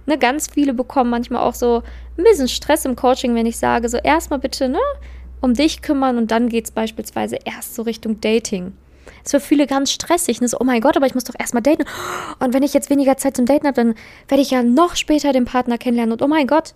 Ne, 0.06 0.18
ganz 0.18 0.48
viele 0.48 0.74
bekommen 0.74 1.10
manchmal 1.10 1.42
auch 1.42 1.54
so 1.54 1.84
ein 2.18 2.24
bisschen 2.24 2.48
Stress 2.48 2.86
im 2.86 2.96
Coaching, 2.96 3.36
wenn 3.36 3.46
ich 3.46 3.58
sage, 3.58 3.90
so 3.90 3.98
erstmal 3.98 4.40
bitte, 4.40 4.68
ne, 4.68 4.80
um 5.42 5.54
dich 5.54 5.82
kümmern 5.82 6.18
und 6.18 6.32
dann 6.32 6.50
geht 6.50 6.66
es 6.66 6.72
beispielsweise 6.72 7.38
erst 7.46 7.76
so 7.76 7.84
Richtung 7.84 8.20
Dating. 8.20 8.74
Es 9.24 9.32
für 9.32 9.40
viele 9.40 9.68
ganz 9.68 9.92
stressig. 9.92 10.42
Ne? 10.42 10.48
So, 10.48 10.58
oh 10.60 10.64
mein 10.64 10.82
Gott, 10.82 10.98
aber 10.98 11.06
ich 11.06 11.16
muss 11.16 11.24
doch 11.24 11.36
erstmal 11.38 11.64
daten. 11.64 11.86
Und 12.40 12.54
wenn 12.54 12.64
ich 12.64 12.74
jetzt 12.74 12.90
weniger 12.90 13.18
Zeit 13.18 13.36
zum 13.36 13.46
Daten 13.46 13.68
habe, 13.68 13.76
dann 13.76 13.96
werde 14.28 14.42
ich 14.42 14.52
ja 14.52 14.64
noch 14.64 14.96
später 14.96 15.32
den 15.34 15.46
Partner 15.46 15.78
kennenlernen. 15.78 16.14
Und 16.14 16.22
oh 16.22 16.28
mein 16.28 16.48
Gott. 16.48 16.74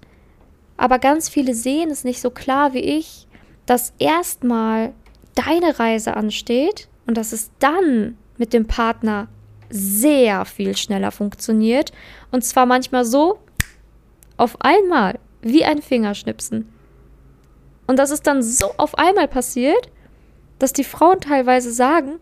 Aber 0.77 0.99
ganz 0.99 1.29
viele 1.29 1.53
sehen 1.53 1.91
es 1.91 2.03
nicht 2.03 2.19
so 2.19 2.29
klar 2.29 2.73
wie 2.73 2.79
ich, 2.79 3.27
dass 3.65 3.93
erstmal 3.99 4.93
deine 5.35 5.79
Reise 5.79 6.15
ansteht 6.15 6.87
und 7.07 7.17
dass 7.17 7.31
es 7.31 7.51
dann 7.59 8.17
mit 8.37 8.53
dem 8.53 8.67
Partner 8.67 9.27
sehr 9.69 10.45
viel 10.45 10.77
schneller 10.77 11.11
funktioniert. 11.11 11.91
Und 12.31 12.43
zwar 12.43 12.65
manchmal 12.65 13.05
so 13.05 13.39
auf 14.37 14.61
einmal, 14.61 15.19
wie 15.41 15.65
ein 15.65 15.81
Fingerschnipsen. 15.81 16.69
Und 17.87 17.99
dass 17.99 18.11
es 18.11 18.21
dann 18.21 18.41
so 18.41 18.71
auf 18.77 18.97
einmal 18.97 19.27
passiert, 19.27 19.89
dass 20.63 20.71
die 20.71 20.85
Frauen 20.85 21.19
teilweise 21.19 21.73
sagen, 21.73 22.21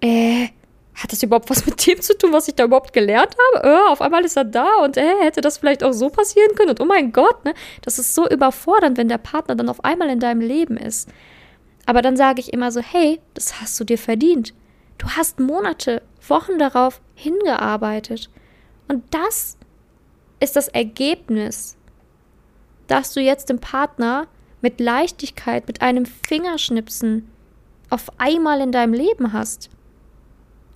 äh, 0.00 0.48
hat 0.94 1.12
das 1.12 1.22
überhaupt 1.22 1.50
was 1.50 1.66
mit 1.66 1.86
dem 1.86 2.00
zu 2.00 2.16
tun, 2.16 2.32
was 2.32 2.48
ich 2.48 2.54
da 2.54 2.64
überhaupt 2.64 2.94
gelernt 2.94 3.36
habe? 3.54 3.68
Äh, 3.68 3.90
auf 3.90 4.00
einmal 4.00 4.24
ist 4.24 4.34
er 4.34 4.46
da 4.46 4.76
und 4.82 4.96
äh, 4.96 5.14
hätte 5.20 5.42
das 5.42 5.58
vielleicht 5.58 5.84
auch 5.84 5.92
so 5.92 6.08
passieren 6.08 6.54
können 6.54 6.70
und 6.70 6.80
oh 6.80 6.86
mein 6.86 7.12
Gott, 7.12 7.44
ne? 7.44 7.52
Das 7.82 7.98
ist 7.98 8.14
so 8.14 8.26
überfordernd, 8.26 8.96
wenn 8.96 9.10
der 9.10 9.18
Partner 9.18 9.56
dann 9.56 9.68
auf 9.68 9.84
einmal 9.84 10.08
in 10.08 10.20
deinem 10.20 10.40
Leben 10.40 10.78
ist. 10.78 11.10
Aber 11.84 12.00
dann 12.00 12.16
sage 12.16 12.40
ich 12.40 12.54
immer 12.54 12.72
so, 12.72 12.80
hey, 12.80 13.20
das 13.34 13.60
hast 13.60 13.78
du 13.78 13.84
dir 13.84 13.98
verdient. 13.98 14.54
Du 14.96 15.08
hast 15.10 15.38
Monate, 15.38 16.00
Wochen 16.26 16.58
darauf 16.58 17.02
hingearbeitet. 17.14 18.30
Und 18.88 19.04
das 19.10 19.58
ist 20.40 20.56
das 20.56 20.68
Ergebnis, 20.68 21.76
dass 22.86 23.12
du 23.12 23.20
jetzt 23.20 23.50
den 23.50 23.58
Partner 23.58 24.28
mit 24.62 24.80
Leichtigkeit, 24.80 25.66
mit 25.66 25.82
einem 25.82 26.06
Fingerschnipsen 26.06 27.28
auf 27.92 28.10
einmal 28.18 28.60
in 28.60 28.72
deinem 28.72 28.94
Leben 28.94 29.32
hast. 29.32 29.70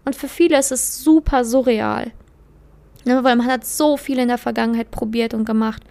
Und 0.04 0.14
für 0.14 0.28
viele 0.28 0.58
ist 0.58 0.70
es 0.70 1.02
super 1.02 1.44
surreal. 1.44 2.12
Ne, 3.04 3.22
weil 3.24 3.36
man 3.36 3.46
hat 3.46 3.64
so 3.64 3.96
viel 3.96 4.18
in 4.18 4.28
der 4.28 4.38
Vergangenheit 4.38 4.90
probiert 4.90 5.32
und 5.32 5.44
gemacht. 5.44 5.82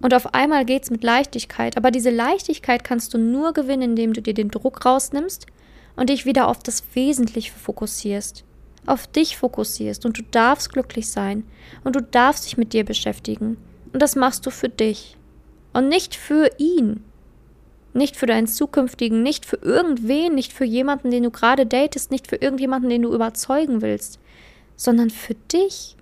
Und 0.00 0.14
auf 0.14 0.34
einmal 0.34 0.64
geht 0.64 0.82
es 0.82 0.90
mit 0.90 1.04
Leichtigkeit. 1.04 1.76
Aber 1.76 1.90
diese 1.90 2.10
Leichtigkeit 2.10 2.82
kannst 2.82 3.14
du 3.14 3.18
nur 3.18 3.52
gewinnen, 3.52 3.90
indem 3.90 4.12
du 4.12 4.20
dir 4.20 4.34
den 4.34 4.50
Druck 4.50 4.84
rausnimmst 4.84 5.46
und 5.94 6.10
dich 6.10 6.26
wieder 6.26 6.48
auf 6.48 6.58
das 6.58 6.82
Wesentliche 6.94 7.52
fokussierst. 7.52 8.44
Auf 8.84 9.06
dich 9.06 9.36
fokussierst. 9.36 10.04
Und 10.04 10.18
du 10.18 10.22
darfst 10.22 10.72
glücklich 10.72 11.08
sein. 11.08 11.44
Und 11.84 11.94
du 11.94 12.02
darfst 12.02 12.46
dich 12.46 12.56
mit 12.56 12.72
dir 12.72 12.84
beschäftigen. 12.84 13.56
Und 13.92 14.02
das 14.02 14.16
machst 14.16 14.44
du 14.44 14.50
für 14.50 14.68
dich 14.68 15.16
und 15.72 15.88
nicht 15.88 16.16
für 16.16 16.50
ihn. 16.58 17.04
Nicht 17.94 18.16
für 18.16 18.26
deinen 18.26 18.46
zukünftigen, 18.46 19.22
nicht 19.22 19.44
für 19.44 19.56
irgendwen, 19.56 20.34
nicht 20.34 20.52
für 20.52 20.64
jemanden, 20.64 21.10
den 21.10 21.24
du 21.24 21.30
gerade 21.30 21.66
datest, 21.66 22.10
nicht 22.10 22.26
für 22.26 22.36
irgendjemanden, 22.36 22.88
den 22.88 23.02
du 23.02 23.12
überzeugen 23.12 23.82
willst, 23.82 24.18
sondern 24.76 25.10
für 25.10 25.34
dich. 25.34 25.96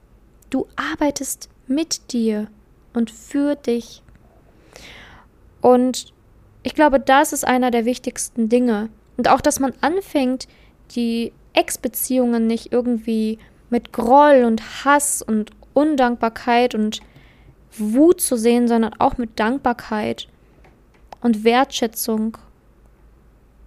Du 0.50 0.66
arbeitest 0.76 1.48
mit 1.66 2.12
dir 2.12 2.48
und 2.92 3.10
für 3.10 3.56
dich. 3.56 4.02
Und 5.60 6.12
ich 6.62 6.74
glaube, 6.74 7.00
das 7.00 7.32
ist 7.32 7.46
einer 7.46 7.70
der 7.70 7.84
wichtigsten 7.84 8.48
Dinge. 8.48 8.88
Und 9.16 9.28
auch, 9.28 9.40
dass 9.40 9.60
man 9.60 9.72
anfängt, 9.80 10.48
die 10.94 11.32
Ex-Beziehungen 11.52 12.46
nicht 12.46 12.72
irgendwie 12.72 13.38
mit 13.70 13.92
Groll 13.92 14.44
und 14.44 14.84
Hass 14.84 15.22
und 15.22 15.50
Undankbarkeit 15.74 16.74
und 16.74 17.00
Wut 17.76 18.20
zu 18.20 18.36
sehen, 18.36 18.66
sondern 18.68 18.94
auch 18.94 19.16
mit 19.16 19.38
Dankbarkeit 19.38 20.28
und 21.20 21.44
Wertschätzung. 21.44 22.38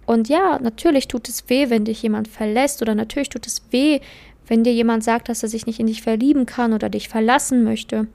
Und 0.06 0.28
ja, 0.28 0.58
natürlich 0.58 1.08
tut 1.08 1.28
es 1.28 1.48
weh, 1.48 1.70
wenn 1.70 1.84
dich 1.84 2.02
jemand 2.02 2.28
verlässt 2.28 2.82
oder 2.82 2.94
natürlich 2.94 3.30
tut 3.30 3.46
es 3.46 3.62
weh, 3.70 4.00
wenn 4.46 4.64
dir 4.64 4.74
jemand 4.74 5.02
sagt, 5.02 5.28
dass 5.28 5.42
er 5.42 5.48
sich 5.48 5.66
nicht 5.66 5.80
in 5.80 5.86
dich 5.86 6.02
verlieben 6.02 6.46
kann 6.46 6.72
oder 6.72 6.90
dich 6.90 7.08
verlassen 7.08 7.64
möchte. 7.64 8.06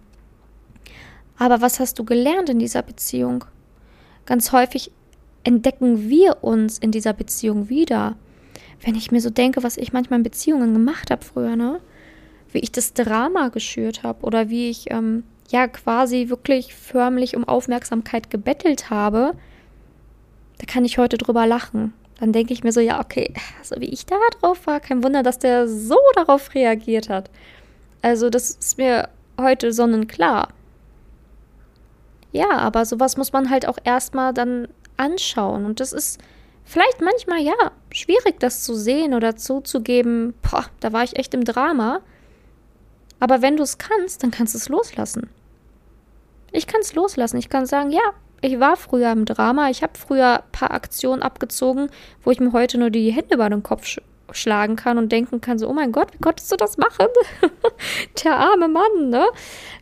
Aber 1.38 1.62
was 1.62 1.79
hast 1.79 1.98
du 1.98 2.03
gelernt 2.03 2.50
in 2.50 2.60
dieser 2.60 2.84
Beziehung? 2.84 3.46
Ganz 4.25 4.51
häufig 4.51 4.91
entdecken 5.43 6.10
wir 6.10 6.43
uns 6.43 6.77
in 6.77 6.91
dieser 6.91 7.13
Beziehung 7.13 7.69
wieder. 7.69 8.17
Wenn 8.81 8.96
ich 8.96 9.12
mir 9.12 9.22
so 9.22 9.29
denke, 9.29 9.63
was 9.63 9.77
ich 9.77 9.93
manchmal 9.93 10.19
in 10.19 10.24
Beziehungen 10.24 10.74
gemacht 10.74 11.10
habe 11.12 11.25
früher, 11.25 11.55
ne? 11.55 11.79
Wie 12.51 12.60
ich 12.60 12.72
das 12.72 12.93
Drama 12.93 13.50
geschürt 13.50 14.03
habe 14.03 14.25
oder 14.25 14.50
wie 14.50 14.69
ich 14.69 14.91
ähm, 14.91 15.24
ja 15.50 15.68
quasi 15.68 16.29
wirklich 16.29 16.75
förmlich 16.75 17.36
um 17.36 17.44
Aufmerksamkeit 17.44 18.29
gebettelt 18.29 18.89
habe, 18.89 19.34
da 20.60 20.65
kann 20.65 20.86
ich 20.86 20.98
heute 20.98 21.18
drüber 21.18 21.48
lachen. 21.48 21.94
Dann 22.20 22.34
denke 22.34 22.53
ich 22.53 22.63
mir 22.63 22.72
so, 22.72 22.82
ja, 22.82 23.00
okay, 23.00 23.34
so 23.63 23.75
wie 23.79 23.89
ich 23.89 24.06
da 24.06 24.18
drauf 24.39 24.68
war, 24.68 24.79
kein 24.79 25.03
Wunder, 25.03 25.24
dass 25.24 25.39
der 25.39 25.68
so 25.68 25.98
darauf 26.15 26.53
reagiert 26.53 27.10
hat. 27.10 27.29
Also, 28.01 28.29
das 28.29 28.51
ist 28.51 28.77
mir 28.77 29.10
heute 29.39 29.72
sonnenklar. 29.72 30.50
Ja, 32.32 32.51
aber 32.51 32.86
sowas 32.86 33.18
muss 33.18 33.32
man 33.32 33.50
halt 33.50 33.68
auch 33.68 33.77
erstmal 33.84 34.34
dann 34.34 34.68
anschauen. 34.98 35.65
Und 35.65 35.79
das 35.79 35.94
ist 35.94 36.20
vielleicht 36.65 37.01
manchmal, 37.01 37.39
ja, 37.39 37.53
schwierig, 37.91 38.39
das 38.39 38.63
zu 38.63 38.75
sehen 38.75 39.13
oder 39.13 39.38
zuzugeben, 39.38 40.34
boah, 40.41 40.65
da 40.82 40.94
war 40.94 41.03
ich 41.03 41.18
echt 41.18 41.34
im 41.34 41.46
Drama. 41.46 42.01
Aber 43.20 43.42
wenn 43.42 43.58
du 43.58 43.64
es 43.64 43.78
kannst, 43.78 44.24
dann 44.24 44.32
kannst 44.32 44.54
du 44.54 44.58
es 44.58 44.70
loslassen. 44.70 45.30
Ich 46.52 46.68
kann 46.68 46.82
es 46.82 46.94
loslassen. 46.94 47.38
Ich 47.38 47.50
kann 47.50 47.66
sagen, 47.66 47.92
ja, 47.92 48.14
ich 48.42 48.60
war 48.60 48.78
früher 48.78 49.12
im 49.12 49.26
Drama. 49.26 49.70
Ich 49.70 49.84
habe 49.84 49.98
früher 49.98 50.40
ein 50.40 50.52
paar 50.52 50.72
Aktionen 50.72 51.22
abgezogen, 51.22 51.90
wo 52.24 52.32
ich 52.32 52.40
mir 52.40 52.54
heute 52.54 52.78
nur 52.78 52.90
die 52.90 53.12
Hände 53.12 53.36
über 53.36 53.50
den 53.50 53.64
Kopf 53.64 53.86
sch 53.86 54.02
schlagen 54.32 54.76
kann 54.76 55.00
und 55.00 55.12
denken 55.12 55.42
kann, 55.42 55.58
so, 55.58 55.68
oh 55.68 55.74
mein 55.74 55.92
Gott, 55.92 56.14
wie 56.14 56.20
konntest 56.20 56.52
du 56.52 56.56
das 56.56 56.78
machen? 56.78 57.08
der 58.24 58.38
arme 58.38 58.68
Mann, 58.68 59.10
ne? 59.10 59.26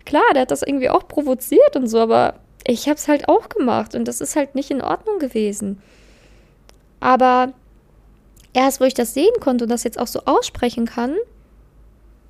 Klar, 0.06 0.24
der 0.34 0.44
hat 0.44 0.51
das 0.51 0.62
irgendwie 0.62 0.89
auch 0.89 1.06
provoziert 1.06 1.75
und 1.75 1.88
so, 1.88 2.00
aber 2.00 2.36
ich 2.65 2.88
habe 2.88 2.96
es 2.96 3.10
halt 3.10 3.27
auch 3.27 3.50
gemacht 3.50 3.94
und 3.94 4.08
das 4.08 4.22
ist 4.22 4.38
halt 4.38 4.56
nicht 4.56 4.72
in 4.72 4.82
Ordnung 4.82 5.20
gewesen. 5.20 5.82
Aber 7.01 7.51
erst, 8.53 8.79
wo 8.79 8.86
ich 8.86 8.94
das 8.94 9.13
sehen 9.13 9.34
konnte 9.41 9.65
und 9.65 9.70
das 9.70 9.84
jetzt 9.84 10.00
auch 10.00 10.08
so 10.08 10.22
aussprechen 10.24 10.86
kann, 10.86 11.15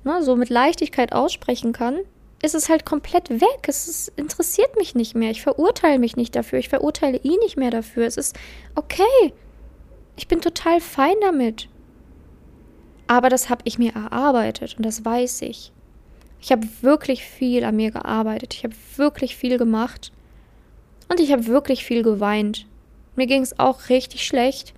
ne, 0.04 0.22
so 0.22 0.36
mit 0.36 0.48
Leichtigkeit 0.48 1.12
aussprechen 1.12 1.72
kann, 1.72 1.98
ist 2.42 2.54
es 2.54 2.68
halt 2.68 2.84
komplett 2.86 3.30
weg. 3.30 3.66
Es 3.66 3.88
ist, 3.88 4.12
interessiert 4.16 4.76
mich 4.76 4.94
nicht 4.94 5.14
mehr. 5.14 5.30
Ich 5.30 5.42
verurteile 5.42 5.98
mich 5.98 6.16
nicht 6.16 6.36
dafür. 6.36 6.58
Ich 6.58 6.68
verurteile 6.68 7.18
ihn 7.18 7.38
nicht 7.40 7.56
mehr 7.56 7.70
dafür. 7.70 8.06
Es 8.06 8.16
ist 8.16 8.36
okay. 8.74 9.32
Ich 10.16 10.28
bin 10.28 10.40
total 10.40 10.80
fein 10.80 11.16
damit. 11.20 11.68
Aber 13.06 13.28
das 13.28 13.48
habe 13.48 13.62
ich 13.64 13.78
mir 13.78 13.94
erarbeitet 13.94 14.76
und 14.76 14.84
das 14.84 15.04
weiß 15.04 15.42
ich. 15.42 15.72
Ich 16.40 16.52
habe 16.52 16.68
wirklich 16.82 17.24
viel 17.24 17.64
an 17.64 17.76
mir 17.76 17.90
gearbeitet. 17.90 18.54
Ich 18.54 18.64
habe 18.64 18.74
wirklich 18.96 19.34
viel 19.36 19.58
gemacht. 19.58 20.12
Und 21.08 21.20
ich 21.20 21.32
habe 21.32 21.46
wirklich 21.46 21.84
viel 21.84 22.02
geweint. 22.02 22.66
Mir 23.16 23.26
ging 23.26 23.42
es 23.42 23.58
auch 23.58 23.88
richtig 23.88 24.26
schlecht. 24.26 24.74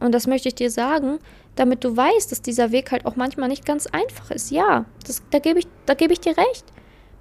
Und 0.00 0.12
das 0.12 0.26
möchte 0.26 0.48
ich 0.48 0.54
dir 0.54 0.70
sagen, 0.70 1.18
damit 1.56 1.84
du 1.84 1.96
weißt, 1.96 2.32
dass 2.32 2.42
dieser 2.42 2.72
Weg 2.72 2.92
halt 2.92 3.04
auch 3.06 3.16
manchmal 3.16 3.48
nicht 3.48 3.66
ganz 3.66 3.86
einfach 3.86 4.30
ist. 4.30 4.50
Ja, 4.50 4.86
das, 5.06 5.22
da 5.30 5.38
gebe 5.38 5.58
ich, 5.58 5.66
geb 5.98 6.10
ich 6.10 6.20
dir 6.20 6.36
recht. 6.36 6.64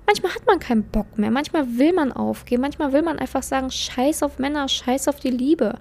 Manchmal 0.06 0.34
hat 0.34 0.46
man 0.46 0.60
keinen 0.60 0.84
Bock 0.84 1.18
mehr. 1.18 1.32
Manchmal 1.32 1.78
will 1.78 1.94
man 1.94 2.12
aufgeben. 2.12 2.62
Manchmal 2.62 2.94
will 2.94 3.02
man 3.02 3.20
einfach 3.20 3.44
sagen, 3.44 3.70
scheiß 3.70 4.24
auf 4.24 4.40
Männer, 4.40 4.68
scheiß 4.68 5.08
auf 5.08 5.20
die 5.20 5.30
Liebe. 5.30 5.80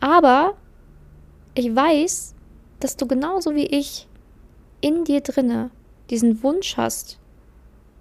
Aber 0.00 0.54
ich 1.54 1.74
weiß, 1.74 2.34
dass 2.80 2.96
du 2.96 3.06
genauso 3.06 3.54
wie 3.54 3.66
ich 3.66 4.06
in 4.80 5.04
dir 5.04 5.20
drinne 5.20 5.70
diesen 6.10 6.42
Wunsch 6.42 6.76
hast, 6.76 7.18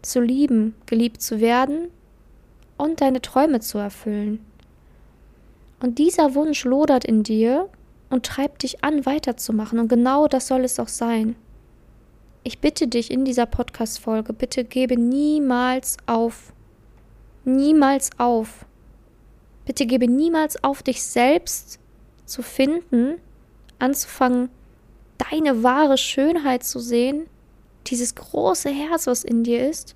zu 0.01 0.21
lieben, 0.21 0.75
geliebt 0.85 1.21
zu 1.21 1.39
werden 1.39 1.89
und 2.77 3.01
deine 3.01 3.21
Träume 3.21 3.59
zu 3.59 3.77
erfüllen. 3.77 4.45
Und 5.81 5.97
dieser 5.97 6.35
Wunsch 6.35 6.63
lodert 6.63 7.05
in 7.05 7.23
dir 7.23 7.69
und 8.09 8.25
treibt 8.25 8.63
dich 8.63 8.83
an, 8.83 9.05
weiterzumachen. 9.05 9.79
Und 9.79 9.87
genau 9.87 10.27
das 10.27 10.47
soll 10.47 10.63
es 10.63 10.79
auch 10.79 10.87
sein. 10.87 11.35
Ich 12.43 12.59
bitte 12.59 12.87
dich 12.87 13.09
in 13.09 13.25
dieser 13.25 13.45
Podcast-Folge, 13.45 14.33
bitte 14.33 14.63
gebe 14.63 14.97
niemals 14.97 15.97
auf. 16.05 16.53
Niemals 17.43 18.09
auf. 18.17 18.65
Bitte 19.65 19.85
gebe 19.85 20.07
niemals 20.07 20.63
auf, 20.63 20.83
dich 20.83 21.03
selbst 21.03 21.79
zu 22.25 22.43
finden, 22.43 23.15
anzufangen, 23.79 24.49
deine 25.17 25.63
wahre 25.63 25.97
Schönheit 25.97 26.63
zu 26.63 26.79
sehen 26.79 27.27
dieses 27.87 28.15
große 28.15 28.69
Herz, 28.69 29.07
was 29.07 29.23
in 29.23 29.43
dir 29.43 29.67
ist. 29.67 29.95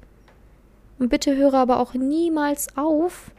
Und 0.99 1.09
bitte 1.09 1.35
höre 1.35 1.55
aber 1.55 1.79
auch 1.79 1.93
niemals 1.93 2.75
auf, 2.77 3.31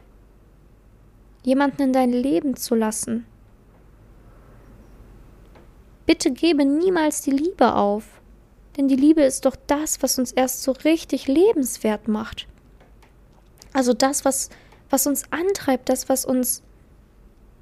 jemanden 1.43 1.81
in 1.83 1.93
dein 1.93 2.11
Leben 2.11 2.55
zu 2.55 2.75
lassen. 2.75 3.25
Bitte 6.11 6.31
gebe 6.31 6.65
niemals 6.65 7.21
die 7.21 7.31
Liebe 7.31 7.73
auf, 7.75 8.03
denn 8.75 8.89
die 8.89 8.97
Liebe 8.97 9.21
ist 9.21 9.45
doch 9.45 9.55
das, 9.67 10.03
was 10.03 10.19
uns 10.19 10.33
erst 10.33 10.63
so 10.63 10.73
richtig 10.73 11.27
lebenswert 11.27 12.09
macht. 12.09 12.47
Also 13.71 13.93
das, 13.93 14.25
was, 14.25 14.49
was 14.89 15.07
uns 15.07 15.23
antreibt, 15.31 15.87
das, 15.87 16.09
was 16.09 16.25
uns, 16.25 16.63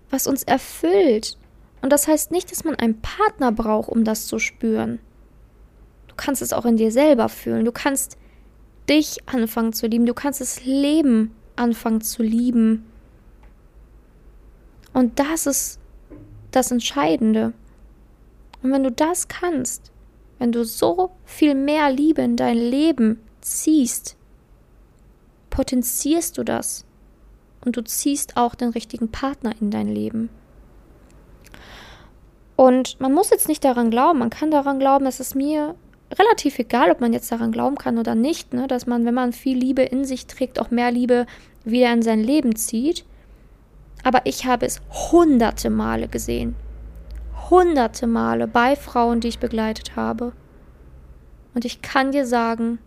was 0.10 0.25
uns 0.25 0.41
erfüllt. 0.41 1.38
Und 1.84 1.94
das 1.94 2.08
heißt 2.08 2.32
nicht, 2.32 2.51
dass 2.51 2.63
man 2.63 2.74
einen 2.75 3.00
Partner 3.01 3.51
braucht, 3.51 3.89
um 3.89 4.03
das 4.03 4.25
zu 4.25 4.39
spüren 4.39 5.00
kannst 6.20 6.41
es 6.41 6.53
auch 6.53 6.65
in 6.65 6.77
dir 6.77 6.91
selber 6.91 7.29
fühlen. 7.29 7.65
Du 7.65 7.72
kannst 7.72 8.18
dich 8.89 9.18
anfangen 9.27 9.74
zu 9.74 9.88
lieben. 9.88 10.06
Du 10.06 10.13
kannst 10.13 10.41
das 10.41 10.65
Leben 10.65 11.34
anfangen 11.56 12.01
zu 12.01 12.22
lieben. 12.22 12.86
Und 14.94 15.20
das 15.20 15.46
ist 15.46 15.79
das 16.51 16.72
Entscheidende. 16.72 17.53
Und 18.62 18.72
wenn 18.72 18.84
du 18.84 18.92
das 18.92 19.28
kannst, 19.28 19.92
wenn 20.38 20.51
du 20.51 20.63
so 20.63 21.12
viel 21.25 21.56
mehr 21.56 21.92
Liebe 21.92 22.22
in 22.22 22.36
dein 22.36 22.58
Leben 22.58 23.22
ziehst, 23.42 24.16
potenzierst 25.50 26.38
du 26.38 26.44
das. 26.44 26.86
Und 27.66 27.75
du 27.75 27.84
ziehst 27.84 28.38
auch 28.38 28.56
den 28.56 28.70
richtigen 28.70 29.12
Partner 29.12 29.54
in 29.60 29.70
dein 29.70 29.88
Leben. 29.88 30.30
Und 32.56 33.00
man 33.00 33.13
muss 33.13 33.30
jetzt 33.30 33.48
nicht 33.48 33.63
daran 33.63 33.89
glauben, 33.89 34.20
man 34.20 34.30
kann 34.30 34.51
daran 34.51 34.80
glauben, 34.80 35.06
es 35.06 35.36
mir 35.36 35.76
relativ 36.17 36.60
egal, 36.60 36.91
ob 36.91 37.02
man 37.02 37.13
jetzt 37.13 37.32
daran 37.32 37.52
glauben 37.52 37.78
kann 37.78 37.98
oder 37.98 38.15
nicht, 38.15 38.54
ne, 38.54 38.67
dass 38.67 38.88
man, 38.88 39.06
wenn 39.06 39.13
man 39.13 39.34
viel 39.34 39.58
Liebe 39.58 39.84
in 39.84 40.06
sich 40.06 40.26
trägt, 40.26 40.60
auch 40.60 40.72
mehr 40.72 40.91
Liebe 40.91 41.26
wieder 41.63 41.91
in 41.93 42.02
sein 42.02 42.22
Leben 42.22 42.56
zieht. 42.56 43.06
Aber 44.04 44.22
ich 44.26 44.45
habe 44.45 44.65
es 44.65 44.82
hunderte 45.12 45.69
Male 45.69 46.08
gesehen. 46.08 46.56
Hunderte 47.49 48.07
Male 48.07 48.47
bei 48.47 48.75
Frauen, 48.75 49.21
die 49.21 49.29
ich 49.29 49.39
begleitet 49.39 49.95
habe. 49.95 50.33
Und 51.53 51.65
ich 51.65 51.81
kann 51.81 52.12
dir 52.12 52.25
sagen, 52.25 52.79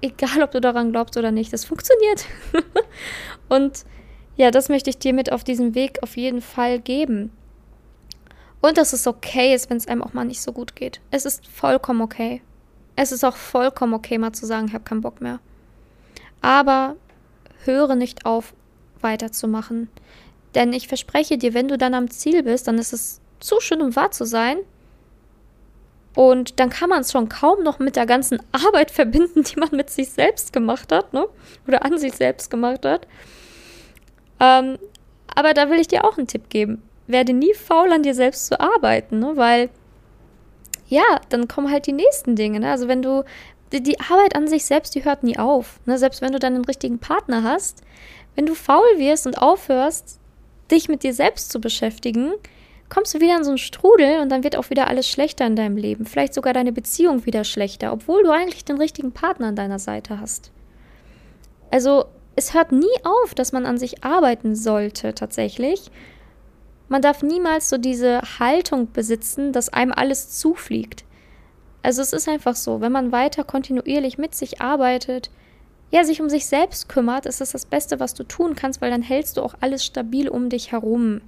egal 0.00 0.42
ob 0.42 0.52
du 0.52 0.60
daran 0.60 0.92
glaubst 0.92 1.16
oder 1.16 1.30
nicht, 1.30 1.52
das 1.52 1.64
funktioniert. 1.64 2.24
Und 3.48 3.84
ja, 4.36 4.50
das 4.50 4.68
möchte 4.68 4.90
ich 4.90 4.98
dir 4.98 5.12
mit 5.12 5.32
auf 5.32 5.42
diesem 5.42 5.74
Weg 5.74 6.02
auf 6.02 6.16
jeden 6.16 6.40
Fall 6.40 6.78
geben. 6.78 7.32
Und 8.60 8.78
dass 8.78 8.92
es 8.92 9.06
okay 9.06 9.54
ist, 9.54 9.70
wenn 9.70 9.76
es 9.76 9.88
einem 9.88 10.02
auch 10.02 10.12
mal 10.12 10.24
nicht 10.24 10.42
so 10.42 10.52
gut 10.52 10.76
geht. 10.76 11.00
Es 11.10 11.24
ist 11.24 11.46
vollkommen 11.46 12.00
okay. 12.00 12.42
Es 12.96 13.12
ist 13.12 13.24
auch 13.24 13.36
vollkommen 13.36 13.94
okay, 13.94 14.18
mal 14.18 14.32
zu 14.32 14.46
sagen, 14.46 14.66
ich 14.68 14.74
habe 14.74 14.84
keinen 14.84 15.00
Bock 15.00 15.20
mehr. 15.20 15.40
Aber 16.40 16.96
höre 17.64 17.94
nicht 17.94 18.26
auf, 18.26 18.54
weiterzumachen. 19.00 19.88
Denn 20.54 20.72
ich 20.72 20.88
verspreche 20.88 21.38
dir, 21.38 21.54
wenn 21.54 21.68
du 21.68 21.78
dann 21.78 21.94
am 21.94 22.10
Ziel 22.10 22.42
bist, 22.42 22.66
dann 22.66 22.78
ist 22.78 22.92
es 22.92 23.20
zu 23.40 23.60
schön, 23.60 23.82
um 23.82 23.94
wahr 23.96 24.10
zu 24.10 24.24
sein. 24.24 24.58
Und 26.14 26.58
dann 26.58 26.70
kann 26.70 26.90
man 26.90 27.02
es 27.02 27.12
schon 27.12 27.28
kaum 27.28 27.62
noch 27.62 27.78
mit 27.78 27.96
der 27.96 28.06
ganzen 28.06 28.40
Arbeit 28.52 28.90
verbinden, 28.90 29.44
die 29.44 29.58
man 29.58 29.70
mit 29.72 29.90
sich 29.90 30.10
selbst 30.10 30.52
gemacht 30.52 30.90
hat, 30.92 31.12
ne? 31.12 31.28
Oder 31.66 31.84
an 31.84 31.98
sich 31.98 32.14
selbst 32.14 32.50
gemacht 32.50 32.84
hat. 32.84 33.06
Ähm, 34.40 34.78
aber 35.34 35.54
da 35.54 35.70
will 35.70 35.78
ich 35.78 35.88
dir 35.88 36.04
auch 36.04 36.18
einen 36.18 36.26
Tipp 36.26 36.48
geben. 36.48 36.82
Werde 37.06 37.32
nie 37.32 37.54
faul 37.54 37.92
an 37.92 38.02
dir 38.02 38.14
selbst 38.14 38.46
zu 38.46 38.60
arbeiten, 38.60 39.18
ne? 39.18 39.36
Weil 39.36 39.70
ja, 40.88 41.20
dann 41.28 41.48
kommen 41.48 41.70
halt 41.70 41.86
die 41.86 41.92
nächsten 41.92 42.34
Dinge. 42.34 42.60
Ne? 42.60 42.70
Also 42.70 42.88
wenn 42.88 43.02
du, 43.02 43.24
die, 43.72 43.82
die, 43.82 44.00
Arbeit 44.00 44.34
an 44.34 44.48
sich 44.48 44.64
selbst, 44.64 44.94
die 44.94 45.04
hört 45.04 45.22
nie 45.22 45.38
auf. 45.38 45.80
Ne? 45.86 45.98
Selbst 45.98 46.22
wenn 46.22 46.32
du 46.32 46.38
dann 46.38 46.54
einen 46.54 46.64
richtigen 46.64 46.98
Partner 46.98 47.42
hast, 47.42 47.82
wenn 48.34 48.46
du 48.46 48.54
faul 48.54 48.86
wirst 48.96 49.26
und 49.26 49.36
aufhörst, 49.36 50.18
dich 50.70 50.88
mit 50.88 51.02
dir 51.02 51.14
selbst 51.14 51.50
zu 51.50 51.60
beschäftigen, 51.60 52.32
kommst 52.88 53.14
du 53.14 53.20
wieder 53.20 53.36
in 53.36 53.44
so 53.44 53.50
einen 53.50 53.58
Strudel 53.58 54.20
und 54.20 54.30
dann 54.30 54.44
wird 54.44 54.56
auch 54.56 54.70
wieder 54.70 54.88
alles 54.88 55.08
schlechter 55.08 55.46
in 55.46 55.56
deinem 55.56 55.76
Leben. 55.76 56.06
Vielleicht 56.06 56.34
sogar 56.34 56.52
deine 56.52 56.72
Beziehung 56.72 57.26
wieder 57.26 57.44
schlechter, 57.44 57.92
obwohl 57.92 58.22
du 58.22 58.30
eigentlich 58.30 58.64
den 58.64 58.78
richtigen 58.78 59.12
Partner 59.12 59.48
an 59.48 59.56
deiner 59.56 59.78
Seite 59.78 60.20
hast. 60.20 60.50
Also 61.70 62.06
es 62.36 62.54
hört 62.54 62.72
nie 62.72 62.86
auf, 63.02 63.34
dass 63.34 63.52
man 63.52 63.66
an 63.66 63.78
sich 63.78 64.04
arbeiten 64.04 64.54
sollte 64.54 65.14
tatsächlich 65.14 65.90
man 66.88 67.02
darf 67.02 67.22
niemals 67.22 67.68
so 67.68 67.76
diese 67.76 68.22
Haltung 68.38 68.90
besitzen, 68.92 69.52
dass 69.52 69.68
einem 69.68 69.92
alles 69.92 70.38
zufliegt. 70.38 71.04
Also 71.82 72.02
es 72.02 72.12
ist 72.12 72.28
einfach 72.28 72.56
so, 72.56 72.80
wenn 72.80 72.92
man 72.92 73.12
weiter 73.12 73.44
kontinuierlich 73.44 74.18
mit 74.18 74.34
sich 74.34 74.60
arbeitet, 74.60 75.30
ja, 75.90 76.04
sich 76.04 76.20
um 76.20 76.28
sich 76.28 76.46
selbst 76.46 76.88
kümmert, 76.88 77.24
ist 77.24 77.40
das 77.40 77.52
das 77.52 77.64
Beste, 77.64 78.00
was 78.00 78.14
du 78.14 78.24
tun 78.24 78.54
kannst, 78.54 78.80
weil 78.80 78.90
dann 78.90 79.02
hältst 79.02 79.36
du 79.36 79.42
auch 79.42 79.54
alles 79.60 79.84
stabil 79.84 80.28
um 80.28 80.50
dich 80.50 80.72
herum. 80.72 81.20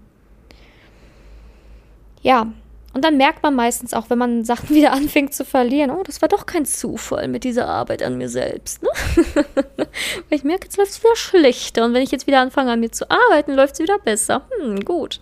Ja, 2.22 2.52
und 2.92 3.04
dann 3.04 3.16
merkt 3.16 3.42
man 3.42 3.54
meistens 3.54 3.94
auch, 3.94 4.10
wenn 4.10 4.18
man 4.18 4.44
Sachen 4.44 4.70
wieder 4.74 4.92
anfängt 4.92 5.34
zu 5.34 5.44
verlieren, 5.44 5.90
oh, 5.90 6.02
das 6.02 6.22
war 6.22 6.28
doch 6.28 6.46
kein 6.46 6.64
Zufall 6.64 7.28
mit 7.28 7.44
dieser 7.44 7.68
Arbeit 7.68 8.02
an 8.02 8.18
mir 8.18 8.28
selbst. 8.28 8.82
Ne? 8.82 8.88
Weil 9.46 10.38
ich 10.38 10.44
merke, 10.44 10.64
jetzt 10.64 10.76
läuft 10.76 10.90
es 10.90 11.02
wieder 11.02 11.16
schlechter. 11.16 11.84
Und 11.84 11.94
wenn 11.94 12.02
ich 12.02 12.10
jetzt 12.10 12.26
wieder 12.26 12.40
anfange 12.40 12.72
an 12.72 12.80
mir 12.80 12.90
zu 12.90 13.10
arbeiten, 13.10 13.52
läuft 13.52 13.74
es 13.74 13.80
wieder 13.80 13.98
besser. 13.98 14.42
Hm, 14.58 14.80
gut. 14.84 15.20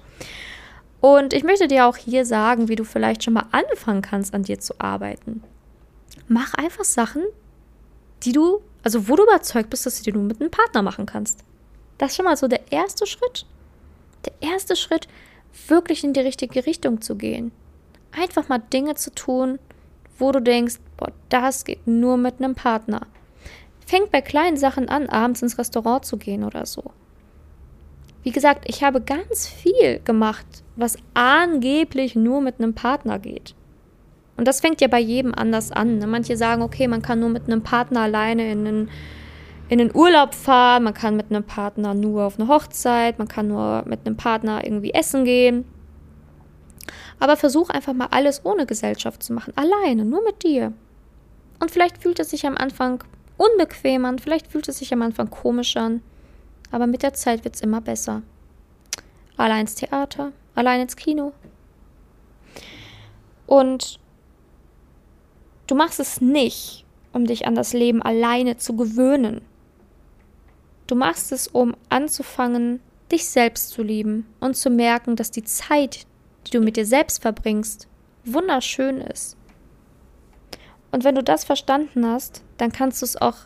Und 1.00 1.32
ich 1.32 1.44
möchte 1.44 1.68
dir 1.68 1.86
auch 1.86 1.96
hier 1.96 2.24
sagen, 2.24 2.68
wie 2.68 2.74
du 2.74 2.84
vielleicht 2.84 3.22
schon 3.22 3.34
mal 3.34 3.46
anfangen 3.52 4.02
kannst, 4.02 4.34
an 4.34 4.42
dir 4.42 4.58
zu 4.58 4.74
arbeiten. 4.80 5.42
Mach 6.26 6.54
einfach 6.54 6.84
Sachen, 6.84 7.22
die 8.24 8.32
du, 8.32 8.60
also 8.82 9.08
wo 9.08 9.14
du 9.14 9.22
überzeugt 9.22 9.70
bist, 9.70 9.86
dass 9.86 9.98
du 9.98 10.04
die 10.04 10.12
nur 10.12 10.24
mit 10.24 10.40
einem 10.40 10.50
Partner 10.50 10.82
machen 10.82 11.06
kannst. 11.06 11.44
Das 11.98 12.10
ist 12.10 12.16
schon 12.16 12.24
mal 12.24 12.36
so 12.36 12.48
der 12.48 12.72
erste 12.72 13.06
Schritt. 13.06 13.46
Der 14.24 14.32
erste 14.40 14.74
Schritt, 14.74 15.06
wirklich 15.68 16.04
in 16.04 16.12
die 16.12 16.20
richtige 16.20 16.66
Richtung 16.66 17.00
zu 17.00 17.16
gehen. 17.16 17.52
Einfach 18.12 18.48
mal 18.48 18.58
Dinge 18.58 18.94
zu 18.94 19.14
tun, 19.14 19.58
wo 20.18 20.32
du 20.32 20.40
denkst, 20.40 20.76
boah, 20.96 21.12
das 21.28 21.64
geht 21.64 21.86
nur 21.86 22.16
mit 22.16 22.38
einem 22.38 22.54
Partner. 22.54 23.06
Fängt 23.86 24.10
bei 24.10 24.20
kleinen 24.20 24.56
Sachen 24.56 24.88
an, 24.88 25.08
abends 25.08 25.42
ins 25.42 25.58
Restaurant 25.58 26.04
zu 26.04 26.16
gehen 26.16 26.44
oder 26.44 26.66
so. 26.66 26.92
Wie 28.22 28.32
gesagt, 28.32 28.64
ich 28.66 28.82
habe 28.82 29.00
ganz 29.00 29.46
viel 29.46 30.00
gemacht, 30.00 30.46
was 30.76 30.98
angeblich 31.14 32.14
nur 32.14 32.40
mit 32.40 32.58
einem 32.58 32.74
Partner 32.74 33.18
geht. 33.18 33.54
Und 34.36 34.46
das 34.46 34.60
fängt 34.60 34.80
ja 34.80 34.88
bei 34.88 35.00
jedem 35.00 35.34
anders 35.34 35.72
an. 35.72 35.98
Ne? 35.98 36.06
Manche 36.06 36.36
sagen, 36.36 36.62
okay, 36.62 36.88
man 36.88 37.02
kann 37.02 37.20
nur 37.20 37.28
mit 37.28 37.46
einem 37.46 37.62
Partner 37.62 38.02
alleine 38.02 38.50
in 38.50 38.66
einen, 38.66 38.90
in 39.68 39.80
einen 39.80 39.94
Urlaub 39.94 40.34
fahren, 40.34 40.84
man 40.84 40.94
kann 40.94 41.16
mit 41.16 41.30
einem 41.30 41.44
Partner 41.44 41.94
nur 41.94 42.24
auf 42.24 42.38
eine 42.38 42.48
Hochzeit, 42.48 43.18
man 43.18 43.28
kann 43.28 43.48
nur 43.48 43.84
mit 43.86 44.06
einem 44.06 44.16
Partner 44.16 44.64
irgendwie 44.64 44.92
essen 44.92 45.24
gehen. 45.24 45.64
Aber 47.20 47.36
versuch 47.36 47.68
einfach 47.68 47.92
mal 47.92 48.08
alles 48.10 48.44
ohne 48.44 48.64
Gesellschaft 48.64 49.22
zu 49.22 49.32
machen, 49.32 49.52
alleine, 49.56 50.04
nur 50.04 50.22
mit 50.22 50.42
dir. 50.42 50.72
Und 51.60 51.70
vielleicht 51.70 51.98
fühlt 51.98 52.18
es 52.20 52.30
sich 52.30 52.46
am 52.46 52.56
Anfang 52.56 53.04
unbequem 53.36 54.04
an, 54.04 54.18
vielleicht 54.18 54.46
fühlt 54.46 54.68
es 54.68 54.78
sich 54.78 54.92
am 54.92 55.02
Anfang 55.02 55.28
komisch 55.28 55.76
an, 55.76 56.02
aber 56.70 56.86
mit 56.86 57.02
der 57.02 57.14
Zeit 57.14 57.44
wird 57.44 57.56
es 57.56 57.60
immer 57.60 57.80
besser. 57.80 58.22
Allein 59.36 59.62
ins 59.62 59.74
Theater, 59.74 60.32
allein 60.54 60.80
ins 60.80 60.96
Kino. 60.96 61.32
Und 63.46 63.98
du 65.66 65.74
machst 65.74 66.00
es 66.00 66.20
nicht, 66.20 66.84
um 67.12 67.26
dich 67.26 67.46
an 67.46 67.54
das 67.54 67.72
Leben 67.72 68.02
alleine 68.02 68.56
zu 68.56 68.76
gewöhnen. 68.76 69.42
Du 70.88 70.94
machst 70.94 71.32
es, 71.32 71.46
um 71.46 71.76
anzufangen, 71.90 72.80
dich 73.12 73.28
selbst 73.28 73.70
zu 73.70 73.82
lieben 73.82 74.26
und 74.40 74.56
zu 74.56 74.70
merken, 74.70 75.16
dass 75.16 75.30
die 75.30 75.44
Zeit, 75.44 76.06
die 76.46 76.50
du 76.50 76.60
mit 76.60 76.76
dir 76.76 76.86
selbst 76.86 77.22
verbringst, 77.22 77.86
wunderschön 78.24 79.00
ist. 79.02 79.36
Und 80.90 81.04
wenn 81.04 81.14
du 81.14 81.22
das 81.22 81.44
verstanden 81.44 82.06
hast, 82.06 82.42
dann 82.56 82.72
kannst 82.72 83.02
du 83.02 83.04
es 83.04 83.16
auch 83.16 83.36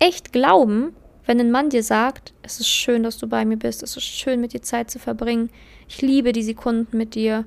echt 0.00 0.32
glauben, 0.32 0.94
wenn 1.26 1.40
ein 1.40 1.52
Mann 1.52 1.70
dir 1.70 1.84
sagt, 1.84 2.34
es 2.42 2.58
ist 2.58 2.68
schön, 2.68 3.04
dass 3.04 3.18
du 3.18 3.28
bei 3.28 3.44
mir 3.44 3.56
bist, 3.56 3.84
es 3.84 3.96
ist 3.96 4.04
schön, 4.04 4.40
mit 4.40 4.52
dir 4.52 4.62
Zeit 4.62 4.90
zu 4.90 4.98
verbringen, 4.98 5.50
ich 5.88 6.02
liebe 6.02 6.32
die 6.32 6.42
Sekunden 6.42 6.96
mit 6.96 7.14
dir, 7.14 7.44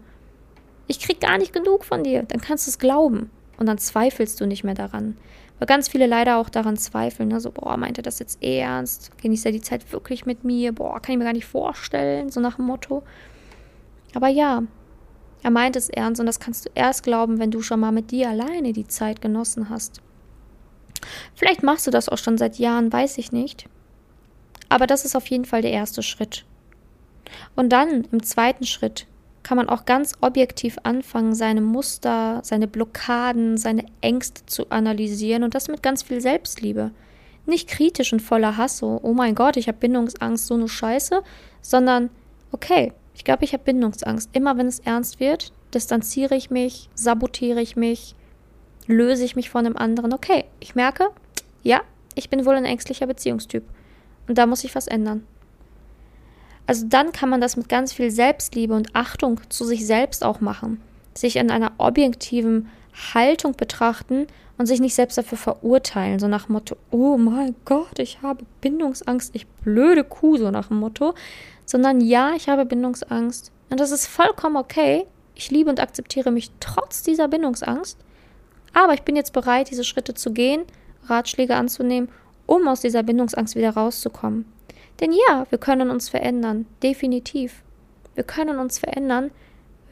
ich 0.87 0.99
krieg 0.99 1.19
gar 1.19 1.37
nicht 1.37 1.51
genug 1.51 1.83
von 1.83 2.03
dir, 2.03 2.23
dann 2.23 2.39
kannst 2.39 2.65
du 2.65 2.71
es 2.71 2.79
glauben 2.79 3.29
und 3.57 3.65
dann 3.65 3.77
zweifelst 3.77 4.39
du 4.39 4.47
nicht 4.47 4.63
mehr 4.63 4.73
daran. 4.73 5.17
Weil 5.59 5.67
ganz 5.67 5.89
viele 5.89 6.05
leider 6.05 6.37
auch 6.37 6.49
daran 6.49 6.77
zweifeln, 6.77 7.29
ne? 7.29 7.39
so, 7.39 7.51
boah, 7.51 7.77
meint 7.77 7.97
er 7.97 8.03
das 8.03 8.19
jetzt 8.19 8.43
ernst? 8.43 9.11
Genießt 9.21 9.45
er 9.47 9.51
die 9.51 9.61
Zeit 9.61 9.91
wirklich 9.91 10.25
mit 10.25 10.43
mir? 10.43 10.71
Boah, 10.71 10.99
kann 10.99 11.13
ich 11.13 11.17
mir 11.17 11.25
gar 11.25 11.33
nicht 11.33 11.45
vorstellen, 11.45 12.29
so 12.29 12.39
nach 12.39 12.57
dem 12.57 12.65
Motto. 12.65 13.03
Aber 14.13 14.27
ja, 14.27 14.63
er 15.43 15.51
meint 15.51 15.75
es 15.75 15.89
ernst 15.89 16.19
und 16.19 16.27
das 16.27 16.39
kannst 16.39 16.65
du 16.65 16.69
erst 16.75 17.03
glauben, 17.03 17.39
wenn 17.39 17.51
du 17.51 17.61
schon 17.61 17.79
mal 17.79 17.91
mit 17.91 18.11
dir 18.11 18.29
alleine 18.29 18.73
die 18.73 18.87
Zeit 18.87 19.21
genossen 19.21 19.69
hast. 19.69 20.01
Vielleicht 21.35 21.63
machst 21.63 21.87
du 21.87 21.91
das 21.91 22.09
auch 22.09 22.17
schon 22.17 22.37
seit 22.37 22.57
Jahren, 22.57 22.91
weiß 22.91 23.17
ich 23.17 23.31
nicht. 23.31 23.67
Aber 24.69 24.87
das 24.87 25.05
ist 25.05 25.15
auf 25.15 25.27
jeden 25.27 25.45
Fall 25.45 25.61
der 25.61 25.71
erste 25.71 26.03
Schritt. 26.03 26.45
Und 27.55 27.69
dann 27.69 28.05
im 28.11 28.23
zweiten 28.23 28.65
Schritt 28.65 29.07
kann 29.47 29.55
man 29.55 29.69
auch 29.69 29.85
ganz 29.85 30.11
objektiv 30.19 30.77
anfangen, 30.83 31.33
seine 31.33 31.61
Muster, 31.61 32.41
seine 32.43 32.67
Blockaden, 32.67 33.55
seine 33.57 33.85
Ängste 34.01 34.45
zu 34.45 34.69
analysieren 34.71 35.43
und 35.43 35.55
das 35.55 35.69
mit 35.69 35.81
ganz 35.81 36.03
viel 36.03 36.19
Selbstliebe. 36.19 36.91
Nicht 37.45 37.69
kritisch 37.69 38.11
und 38.11 38.21
voller 38.21 38.57
Hass, 38.57 38.77
so, 38.77 38.99
oh 39.01 39.13
mein 39.13 39.35
Gott, 39.35 39.55
ich 39.55 39.69
habe 39.69 39.77
Bindungsangst, 39.77 40.47
so 40.47 40.55
eine 40.55 40.67
Scheiße, 40.67 41.23
sondern, 41.61 42.09
okay, 42.51 42.91
ich 43.15 43.23
glaube, 43.23 43.45
ich 43.45 43.53
habe 43.53 43.63
Bindungsangst. 43.63 44.31
Immer 44.33 44.57
wenn 44.57 44.67
es 44.67 44.79
ernst 44.79 45.21
wird, 45.21 45.53
distanziere 45.73 46.35
ich 46.35 46.49
mich, 46.49 46.89
sabotiere 46.93 47.61
ich 47.61 47.77
mich, 47.77 48.15
löse 48.85 49.23
ich 49.23 49.37
mich 49.37 49.49
von 49.49 49.65
einem 49.65 49.77
anderen. 49.77 50.11
Okay, 50.11 50.43
ich 50.59 50.75
merke, 50.75 51.07
ja, 51.63 51.79
ich 52.15 52.29
bin 52.29 52.45
wohl 52.45 52.55
ein 52.55 52.65
ängstlicher 52.65 53.07
Beziehungstyp. 53.07 53.63
Und 54.27 54.37
da 54.37 54.45
muss 54.45 54.65
ich 54.65 54.75
was 54.75 54.87
ändern. 54.87 55.25
Also 56.67 56.85
dann 56.87 57.13
kann 57.13 57.29
man 57.29 57.41
das 57.41 57.55
mit 57.55 57.69
ganz 57.69 57.93
viel 57.93 58.11
Selbstliebe 58.11 58.73
und 58.73 58.93
Achtung 58.93 59.39
zu 59.49 59.65
sich 59.65 59.87
selbst 59.87 60.23
auch 60.23 60.41
machen. 60.41 60.81
Sich 61.13 61.37
in 61.37 61.49
einer 61.49 61.71
objektiven 61.77 62.69
Haltung 63.13 63.53
betrachten 63.55 64.27
und 64.57 64.65
sich 64.65 64.79
nicht 64.79 64.95
selbst 64.95 65.17
dafür 65.17 65.37
verurteilen, 65.37 66.19
so 66.19 66.27
nach 66.27 66.47
dem 66.47 66.53
Motto, 66.53 66.75
oh 66.91 67.17
mein 67.17 67.55
Gott, 67.65 67.99
ich 67.99 68.21
habe 68.21 68.43
Bindungsangst, 68.59 69.33
ich 69.33 69.47
blöde 69.47 70.03
Kuh, 70.03 70.37
so 70.37 70.51
nach 70.51 70.67
dem 70.67 70.77
Motto, 70.77 71.13
sondern 71.65 72.01
ja, 72.01 72.33
ich 72.35 72.49
habe 72.49 72.65
Bindungsangst 72.65 73.51
und 73.69 73.79
das 73.79 73.91
ist 73.91 74.07
vollkommen 74.07 74.57
okay. 74.57 75.05
Ich 75.35 75.51
liebe 75.51 75.69
und 75.69 75.79
akzeptiere 75.79 76.31
mich 76.31 76.49
trotz 76.59 77.03
dieser 77.03 77.27
Bindungsangst, 77.27 77.97
aber 78.73 78.93
ich 78.93 79.03
bin 79.03 79.15
jetzt 79.15 79.33
bereit, 79.33 79.69
diese 79.69 79.83
Schritte 79.83 80.15
zu 80.15 80.33
gehen, 80.33 80.63
Ratschläge 81.05 81.55
anzunehmen, 81.55 82.09
um 82.47 82.67
aus 82.67 82.81
dieser 82.81 83.03
Bindungsangst 83.03 83.55
wieder 83.55 83.71
rauszukommen. 83.71 84.45
Denn 84.99 85.11
ja, 85.11 85.45
wir 85.49 85.57
können 85.57 85.89
uns 85.89 86.09
verändern, 86.09 86.65
definitiv. 86.81 87.63
Wir 88.15 88.23
können 88.23 88.57
uns 88.57 88.79
verändern, 88.79 89.31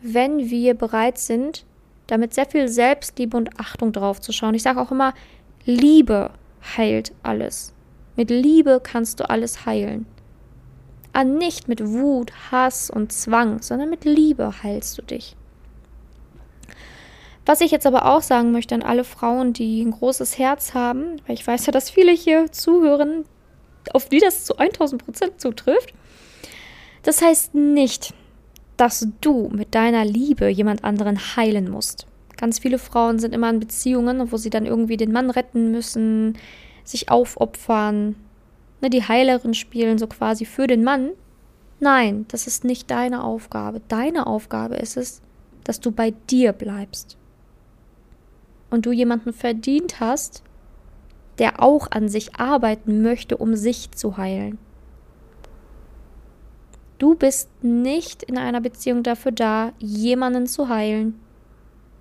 wenn 0.02 0.50
wir 0.50 0.74
bereit 0.74 1.18
sind, 1.18 1.66
damit 2.08 2.34
sehr 2.34 2.46
viel 2.46 2.68
Selbstliebe 2.68 3.38
und 3.38 3.60
Achtung 3.60 3.92
drauf 3.92 4.22
zu 4.22 4.32
schauen. 4.32 4.56
Ich 4.56 4.64
sage 4.64 4.82
auch 4.82 4.92
immer, 4.92 5.14
Liebe 5.66 6.32
heilt 6.78 7.14
alles. 7.24 7.74
Mit 8.16 8.30
Liebe 8.30 8.80
kannst 8.82 9.20
du 9.20 9.30
alles 9.30 9.66
heilen. 9.66 10.06
Ah, 11.14 11.24
nicht 11.24 11.68
mit 11.68 11.86
Wut, 11.88 12.32
Hass 12.52 12.90
und 12.90 13.12
Zwang, 13.12 13.62
sondern 13.62 13.90
mit 13.90 14.06
Liebe 14.06 14.64
heilst 14.64 14.98
du 14.98 15.02
dich. 15.02 15.36
Was 17.46 17.62
ich 17.62 17.72
jetzt 17.72 17.86
aber 17.86 18.06
auch 18.06 18.22
sagen 18.22 18.52
möchte 18.52 18.74
an 18.74 18.82
alle 18.82 19.04
Frauen, 19.04 19.54
die 19.54 19.84
ein 19.84 19.92
großes 19.92 20.40
Herz 20.40 20.74
haben, 20.74 21.22
weil 21.26 21.36
ich 21.36 21.46
weiß 21.46 21.68
ja, 21.68 21.72
dass 21.72 21.90
viele 21.90 22.12
hier 22.12 22.52
zuhören, 22.52 23.26
auf 23.94 24.10
die 24.10 24.20
das 24.20 24.46
zu 24.46 24.58
1000 24.58 25.04
Prozent 25.04 25.42
zutrifft. 25.42 25.94
Das 27.04 27.22
heißt 27.22 27.54
nicht, 27.54 28.14
dass 28.78 29.08
du 29.22 29.50
mit 29.50 29.76
deiner 29.76 30.06
Liebe 30.06 30.48
jemand 30.50 30.84
anderen 30.84 31.36
heilen 31.36 31.70
musst. 31.70 32.08
Ganz 32.38 32.60
viele 32.60 32.80
Frauen 32.80 33.20
sind 33.20 33.34
immer 33.34 33.50
in 33.50 33.60
Beziehungen, 33.60 34.32
wo 34.32 34.38
sie 34.38 34.50
dann 34.50 34.66
irgendwie 34.66 34.98
den 34.98 35.12
Mann 35.12 35.30
retten 35.30 35.72
müssen, 35.72 36.38
sich 36.84 37.10
aufopfern, 37.10 38.16
ne, 38.82 38.90
die 38.90 39.08
Heilerin 39.08 39.54
spielen, 39.54 39.98
so 39.98 40.08
quasi 40.08 40.46
für 40.46 40.68
den 40.68 40.84
Mann. 40.84 41.12
Nein, 41.80 42.26
das 42.30 42.48
ist 42.48 42.64
nicht 42.64 42.92
deine 42.92 43.24
Aufgabe. 43.24 43.82
Deine 43.88 44.28
Aufgabe 44.28 44.76
ist 44.76 44.98
es, 44.98 45.22
dass 45.64 45.80
du 45.80 45.92
bei 45.92 46.14
dir 46.30 46.54
bleibst. 46.54 47.18
Und 48.70 48.86
du 48.86 48.92
jemanden 48.92 49.34
verdient 49.34 50.00
hast, 50.00 50.44
der 51.40 51.62
auch 51.62 51.88
an 51.92 52.10
sich 52.10 52.36
arbeiten 52.36 53.02
möchte, 53.02 53.38
um 53.38 53.56
sich 53.56 53.92
zu 53.92 54.18
heilen. 54.18 54.58
Du 56.98 57.16
bist 57.16 57.50
nicht 57.62 58.24
in 58.24 58.38
einer 58.38 58.62
Beziehung 58.62 59.04
dafür 59.04 59.32
da, 59.32 59.74
jemanden 59.80 60.48
zu 60.48 60.70
heilen, 60.70 61.20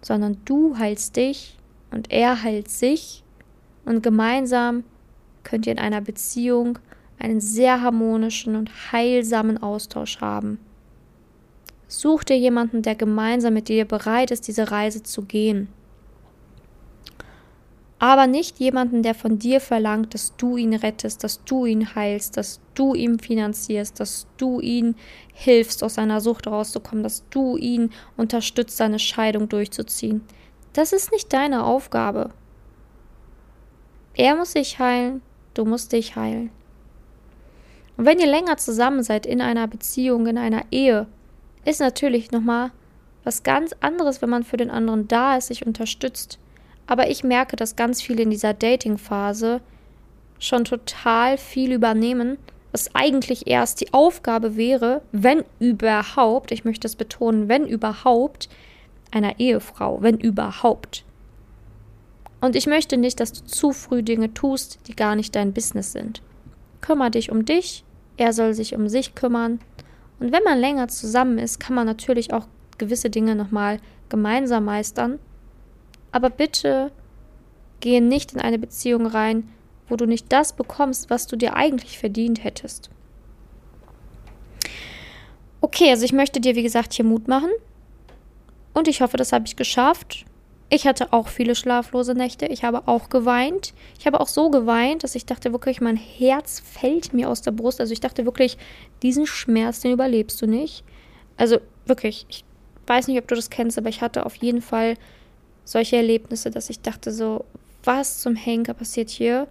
sondern 0.02 0.38
du 0.44 0.78
heilst 0.78 1.16
dich 1.16 1.58
und 1.90 2.12
er 2.12 2.42
heilt 2.42 2.68
sich 2.68 3.24
und 3.84 4.02
gemeinsam 4.02 4.84
könnt 5.42 5.66
ihr 5.66 5.72
in 5.72 5.78
einer 5.78 6.00
Beziehung 6.00 6.78
einen 7.18 7.40
sehr 7.40 7.82
harmonischen 7.82 8.54
und 8.54 8.92
heilsamen 8.92 9.62
Austausch 9.62 10.20
haben. 10.20 10.58
Such 11.88 12.24
dir 12.24 12.38
jemanden, 12.38 12.82
der 12.82 12.94
gemeinsam 12.94 13.54
mit 13.54 13.68
dir 13.68 13.84
bereit 13.84 14.30
ist, 14.30 14.48
diese 14.48 14.70
Reise 14.70 15.02
zu 15.02 15.22
gehen 15.22 15.68
aber 18.04 18.26
nicht 18.26 18.58
jemanden, 18.58 19.02
der 19.02 19.14
von 19.14 19.38
dir 19.38 19.62
verlangt, 19.62 20.12
dass 20.12 20.36
du 20.36 20.58
ihn 20.58 20.74
rettest, 20.74 21.24
dass 21.24 21.42
du 21.44 21.64
ihn 21.64 21.94
heilst, 21.94 22.36
dass 22.36 22.60
du 22.74 22.92
ihm 22.94 23.18
finanzierst, 23.18 23.98
dass 23.98 24.26
du 24.36 24.60
ihn 24.60 24.94
hilfst, 25.32 25.82
aus 25.82 25.94
seiner 25.94 26.20
Sucht 26.20 26.46
rauszukommen, 26.46 27.02
dass 27.02 27.26
du 27.30 27.56
ihn 27.56 27.92
unterstützt, 28.18 28.76
seine 28.76 28.98
Scheidung 28.98 29.48
durchzuziehen. 29.48 30.20
Das 30.74 30.92
ist 30.92 31.12
nicht 31.12 31.32
deine 31.32 31.64
Aufgabe. 31.64 32.28
Er 34.12 34.36
muss 34.36 34.52
sich 34.52 34.78
heilen, 34.78 35.22
du 35.54 35.64
musst 35.64 35.90
dich 35.92 36.14
heilen. 36.14 36.50
Und 37.96 38.04
wenn 38.04 38.18
ihr 38.18 38.26
länger 38.26 38.58
zusammen 38.58 39.02
seid 39.02 39.24
in 39.24 39.40
einer 39.40 39.66
Beziehung, 39.66 40.26
in 40.26 40.36
einer 40.36 40.66
Ehe, 40.70 41.06
ist 41.64 41.80
natürlich 41.80 42.32
nochmal 42.32 42.70
was 43.24 43.44
ganz 43.44 43.74
anderes, 43.80 44.20
wenn 44.20 44.28
man 44.28 44.44
für 44.44 44.58
den 44.58 44.70
anderen 44.70 45.08
da 45.08 45.38
ist, 45.38 45.46
sich 45.46 45.66
unterstützt. 45.66 46.38
Aber 46.86 47.10
ich 47.10 47.24
merke, 47.24 47.56
dass 47.56 47.76
ganz 47.76 48.02
viele 48.02 48.22
in 48.22 48.30
dieser 48.30 48.54
Dating-Phase 48.54 49.60
schon 50.38 50.64
total 50.64 51.38
viel 51.38 51.72
übernehmen, 51.72 52.38
was 52.72 52.94
eigentlich 52.94 53.46
erst 53.46 53.80
die 53.80 53.92
Aufgabe 53.92 54.56
wäre, 54.56 55.02
wenn 55.12 55.44
überhaupt, 55.60 56.50
ich 56.50 56.64
möchte 56.64 56.86
es 56.86 56.96
betonen, 56.96 57.48
wenn 57.48 57.66
überhaupt, 57.66 58.48
einer 59.10 59.38
Ehefrau, 59.38 60.02
wenn 60.02 60.18
überhaupt. 60.18 61.04
Und 62.40 62.56
ich 62.56 62.66
möchte 62.66 62.96
nicht, 62.96 63.20
dass 63.20 63.32
du 63.32 63.44
zu 63.46 63.72
früh 63.72 64.02
Dinge 64.02 64.34
tust, 64.34 64.80
die 64.88 64.96
gar 64.96 65.14
nicht 65.14 65.34
dein 65.34 65.52
Business 65.52 65.92
sind. 65.92 66.20
Kümmer 66.80 67.10
dich 67.10 67.30
um 67.30 67.44
dich, 67.44 67.84
er 68.16 68.32
soll 68.32 68.54
sich 68.54 68.74
um 68.74 68.88
sich 68.88 69.14
kümmern. 69.14 69.60
Und 70.20 70.32
wenn 70.32 70.42
man 70.42 70.58
länger 70.58 70.88
zusammen 70.88 71.38
ist, 71.38 71.60
kann 71.60 71.74
man 71.74 71.86
natürlich 71.86 72.32
auch 72.32 72.46
gewisse 72.76 73.08
Dinge 73.08 73.34
nochmal 73.36 73.78
gemeinsam 74.08 74.64
meistern 74.64 75.20
aber 76.14 76.30
bitte 76.30 76.92
gehe 77.80 78.00
nicht 78.00 78.34
in 78.34 78.40
eine 78.40 78.60
Beziehung 78.60 79.04
rein, 79.04 79.48
wo 79.88 79.96
du 79.96 80.06
nicht 80.06 80.32
das 80.32 80.52
bekommst, 80.52 81.10
was 81.10 81.26
du 81.26 81.34
dir 81.34 81.56
eigentlich 81.56 81.98
verdient 81.98 82.44
hättest. 82.44 82.88
Okay, 85.60 85.90
also 85.90 86.04
ich 86.04 86.12
möchte 86.12 86.40
dir, 86.40 86.54
wie 86.54 86.62
gesagt, 86.62 86.92
hier 86.92 87.04
Mut 87.04 87.26
machen. 87.26 87.50
Und 88.74 88.86
ich 88.86 89.00
hoffe, 89.00 89.16
das 89.16 89.32
habe 89.32 89.46
ich 89.46 89.56
geschafft. 89.56 90.24
Ich 90.70 90.86
hatte 90.86 91.12
auch 91.12 91.26
viele 91.26 91.56
schlaflose 91.56 92.14
Nächte. 92.14 92.46
Ich 92.46 92.62
habe 92.62 92.86
auch 92.86 93.08
geweint. 93.08 93.74
Ich 93.98 94.06
habe 94.06 94.20
auch 94.20 94.28
so 94.28 94.50
geweint, 94.50 95.02
dass 95.02 95.16
ich 95.16 95.26
dachte 95.26 95.50
wirklich, 95.50 95.80
mein 95.80 95.96
Herz 95.96 96.60
fällt 96.60 97.12
mir 97.12 97.28
aus 97.28 97.42
der 97.42 97.50
Brust. 97.50 97.80
Also 97.80 97.92
ich 97.92 98.00
dachte 98.00 98.24
wirklich, 98.24 98.56
diesen 99.02 99.26
Schmerz, 99.26 99.80
den 99.80 99.90
überlebst 99.90 100.40
du 100.40 100.46
nicht. 100.46 100.84
Also 101.36 101.58
wirklich, 101.86 102.24
ich 102.28 102.44
weiß 102.86 103.08
nicht, 103.08 103.18
ob 103.18 103.26
du 103.26 103.34
das 103.34 103.50
kennst, 103.50 103.78
aber 103.78 103.88
ich 103.88 104.00
hatte 104.00 104.24
auf 104.24 104.36
jeden 104.36 104.62
Fall 104.62 104.94
solche 105.64 105.96
Erlebnisse, 105.96 106.50
dass 106.50 106.70
ich 106.70 106.80
dachte 106.80 107.10
so, 107.10 107.44
was 107.82 108.20
zum 108.20 108.36
Henker 108.36 108.74
passiert 108.74 109.10
hier? 109.10 109.46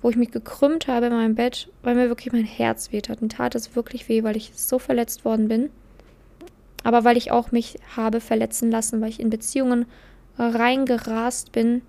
wo 0.00 0.10
ich 0.10 0.16
mich 0.16 0.30
gekrümmt 0.30 0.86
habe 0.86 1.06
in 1.06 1.12
meinem 1.12 1.34
Bett, 1.34 1.68
weil 1.82 1.94
mir 1.94 2.08
wirklich 2.08 2.32
mein 2.32 2.44
Herz 2.44 2.92
weht 2.92 3.08
hat. 3.08 3.20
Und 3.20 3.32
tat 3.32 3.54
es 3.54 3.74
wirklich 3.74 4.08
weh, 4.08 4.22
weil 4.22 4.36
ich 4.36 4.52
so 4.54 4.78
verletzt 4.78 5.24
worden 5.24 5.48
bin. 5.48 5.70
Aber 6.84 7.04
weil 7.04 7.16
ich 7.16 7.32
auch 7.32 7.50
mich 7.50 7.78
habe 7.96 8.20
verletzen 8.20 8.70
lassen, 8.70 9.00
weil 9.00 9.10
ich 9.10 9.20
in 9.20 9.30
Beziehungen 9.30 9.86
reingerast 10.38 11.50
bin, 11.50 11.82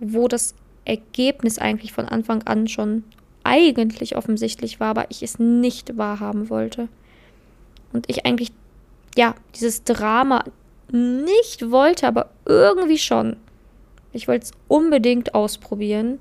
wo 0.00 0.26
das 0.26 0.54
Ergebnis 0.84 1.58
eigentlich 1.58 1.92
von 1.92 2.06
Anfang 2.06 2.42
an 2.42 2.66
schon 2.66 3.04
eigentlich 3.44 4.16
offensichtlich 4.16 4.80
war, 4.80 4.88
aber 4.88 5.06
ich 5.10 5.22
es 5.22 5.38
nicht 5.38 5.96
wahrhaben 5.96 6.50
wollte. 6.50 6.88
Und 7.92 8.10
ich 8.10 8.26
eigentlich, 8.26 8.50
ja, 9.16 9.36
dieses 9.54 9.84
Drama 9.84 10.44
nicht 10.90 11.70
wollte, 11.70 12.06
aber 12.06 12.30
irgendwie 12.44 12.98
schon. 12.98 13.36
Ich 14.12 14.28
wollte 14.28 14.46
es 14.46 14.52
unbedingt 14.68 15.34
ausprobieren. 15.34 16.18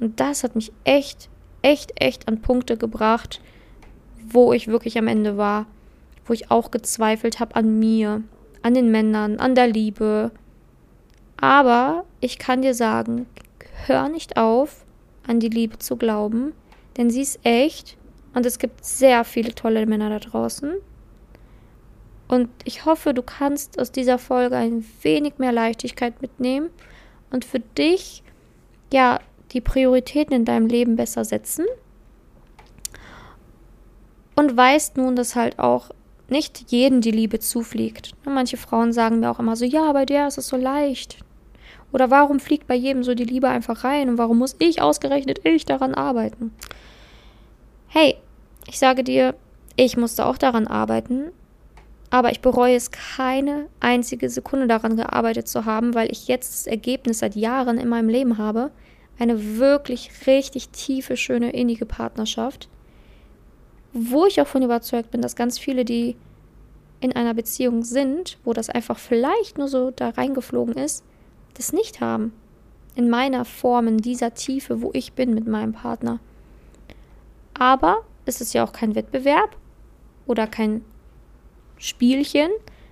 Und 0.00 0.20
das 0.20 0.44
hat 0.44 0.54
mich 0.54 0.72
echt, 0.84 1.28
echt, 1.62 1.92
echt 2.00 2.28
an 2.28 2.40
Punkte 2.40 2.76
gebracht, 2.76 3.40
wo 4.28 4.52
ich 4.52 4.68
wirklich 4.68 4.96
am 4.98 5.08
Ende 5.08 5.36
war. 5.36 5.66
Wo 6.24 6.32
ich 6.32 6.50
auch 6.50 6.70
gezweifelt 6.70 7.40
habe 7.40 7.56
an 7.56 7.78
mir, 7.78 8.22
an 8.62 8.74
den 8.74 8.90
Männern, 8.90 9.38
an 9.38 9.54
der 9.54 9.66
Liebe. 9.66 10.30
Aber 11.36 12.04
ich 12.20 12.38
kann 12.38 12.62
dir 12.62 12.74
sagen, 12.74 13.26
hör 13.86 14.08
nicht 14.08 14.36
auf, 14.36 14.84
an 15.26 15.40
die 15.40 15.48
Liebe 15.48 15.78
zu 15.78 15.96
glauben, 15.96 16.52
denn 16.96 17.10
sie 17.10 17.22
ist 17.22 17.40
echt 17.44 17.96
und 18.34 18.46
es 18.46 18.58
gibt 18.58 18.84
sehr 18.84 19.24
viele 19.24 19.54
tolle 19.54 19.86
Männer 19.86 20.10
da 20.10 20.18
draußen. 20.18 20.74
Und 22.30 22.48
ich 22.62 22.84
hoffe, 22.84 23.12
du 23.12 23.22
kannst 23.22 23.80
aus 23.80 23.90
dieser 23.90 24.16
Folge 24.16 24.54
ein 24.54 24.84
wenig 25.02 25.38
mehr 25.38 25.50
Leichtigkeit 25.50 26.22
mitnehmen 26.22 26.70
und 27.32 27.44
für 27.44 27.58
dich 27.58 28.22
ja 28.92 29.18
die 29.50 29.60
Prioritäten 29.60 30.32
in 30.36 30.44
deinem 30.44 30.68
Leben 30.68 30.94
besser 30.94 31.24
setzen. 31.24 31.64
Und 34.36 34.56
weißt 34.56 34.96
nun, 34.96 35.16
dass 35.16 35.34
halt 35.34 35.58
auch 35.58 35.90
nicht 36.28 36.70
jedem 36.70 37.00
die 37.00 37.10
Liebe 37.10 37.40
zufliegt. 37.40 38.12
Manche 38.24 38.56
Frauen 38.56 38.92
sagen 38.92 39.18
mir 39.18 39.32
auch 39.32 39.40
immer 39.40 39.56
so, 39.56 39.64
ja, 39.64 39.92
bei 39.92 40.06
der 40.06 40.28
ist 40.28 40.38
es 40.38 40.46
so 40.46 40.56
leicht. 40.56 41.18
Oder 41.90 42.10
warum 42.10 42.38
fliegt 42.38 42.68
bei 42.68 42.76
jedem 42.76 43.02
so 43.02 43.16
die 43.16 43.24
Liebe 43.24 43.48
einfach 43.48 43.82
rein 43.82 44.08
und 44.08 44.18
warum 44.18 44.38
muss 44.38 44.54
ich 44.60 44.80
ausgerechnet 44.80 45.40
ich 45.42 45.64
daran 45.64 45.96
arbeiten? 45.96 46.54
Hey, 47.88 48.18
ich 48.68 48.78
sage 48.78 49.02
dir, 49.02 49.34
ich 49.74 49.96
musste 49.96 50.26
auch 50.26 50.38
daran 50.38 50.68
arbeiten, 50.68 51.32
aber 52.10 52.32
ich 52.32 52.40
bereue 52.40 52.74
es 52.74 52.90
keine 52.90 53.68
einzige 53.78 54.28
Sekunde 54.28 54.66
daran 54.66 54.96
gearbeitet 54.96 55.46
zu 55.46 55.64
haben, 55.64 55.94
weil 55.94 56.10
ich 56.10 56.26
jetzt 56.26 56.52
das 56.52 56.66
Ergebnis 56.66 57.20
seit 57.20 57.36
Jahren 57.36 57.78
in 57.78 57.88
meinem 57.88 58.08
Leben 58.08 58.36
habe, 58.36 58.72
eine 59.18 59.58
wirklich 59.58 60.10
richtig 60.26 60.70
tiefe, 60.70 61.16
schöne, 61.16 61.52
innige 61.52 61.86
Partnerschaft, 61.86 62.68
wo 63.92 64.26
ich 64.26 64.40
auch 64.40 64.46
von 64.46 64.62
überzeugt 64.62 65.10
bin, 65.12 65.22
dass 65.22 65.36
ganz 65.36 65.58
viele, 65.58 65.84
die 65.84 66.16
in 67.00 67.12
einer 67.14 67.34
Beziehung 67.34 67.84
sind, 67.84 68.38
wo 68.44 68.52
das 68.52 68.70
einfach 68.70 68.98
vielleicht 68.98 69.58
nur 69.58 69.68
so 69.68 69.90
da 69.90 70.10
reingeflogen 70.10 70.74
ist, 70.74 71.04
das 71.54 71.72
nicht 71.72 72.00
haben. 72.00 72.32
In 72.96 73.08
meiner 73.08 73.44
Form, 73.44 73.86
in 73.86 73.98
dieser 73.98 74.34
Tiefe, 74.34 74.82
wo 74.82 74.90
ich 74.94 75.12
bin 75.12 75.34
mit 75.34 75.46
meinem 75.46 75.72
Partner. 75.72 76.18
Aber 77.54 78.04
es 78.26 78.40
ist 78.40 78.52
ja 78.52 78.64
auch 78.64 78.72
kein 78.72 78.94
Wettbewerb 78.94 79.56
oder 80.26 80.46
kein 80.46 80.84
Spielchen, 81.80 82.50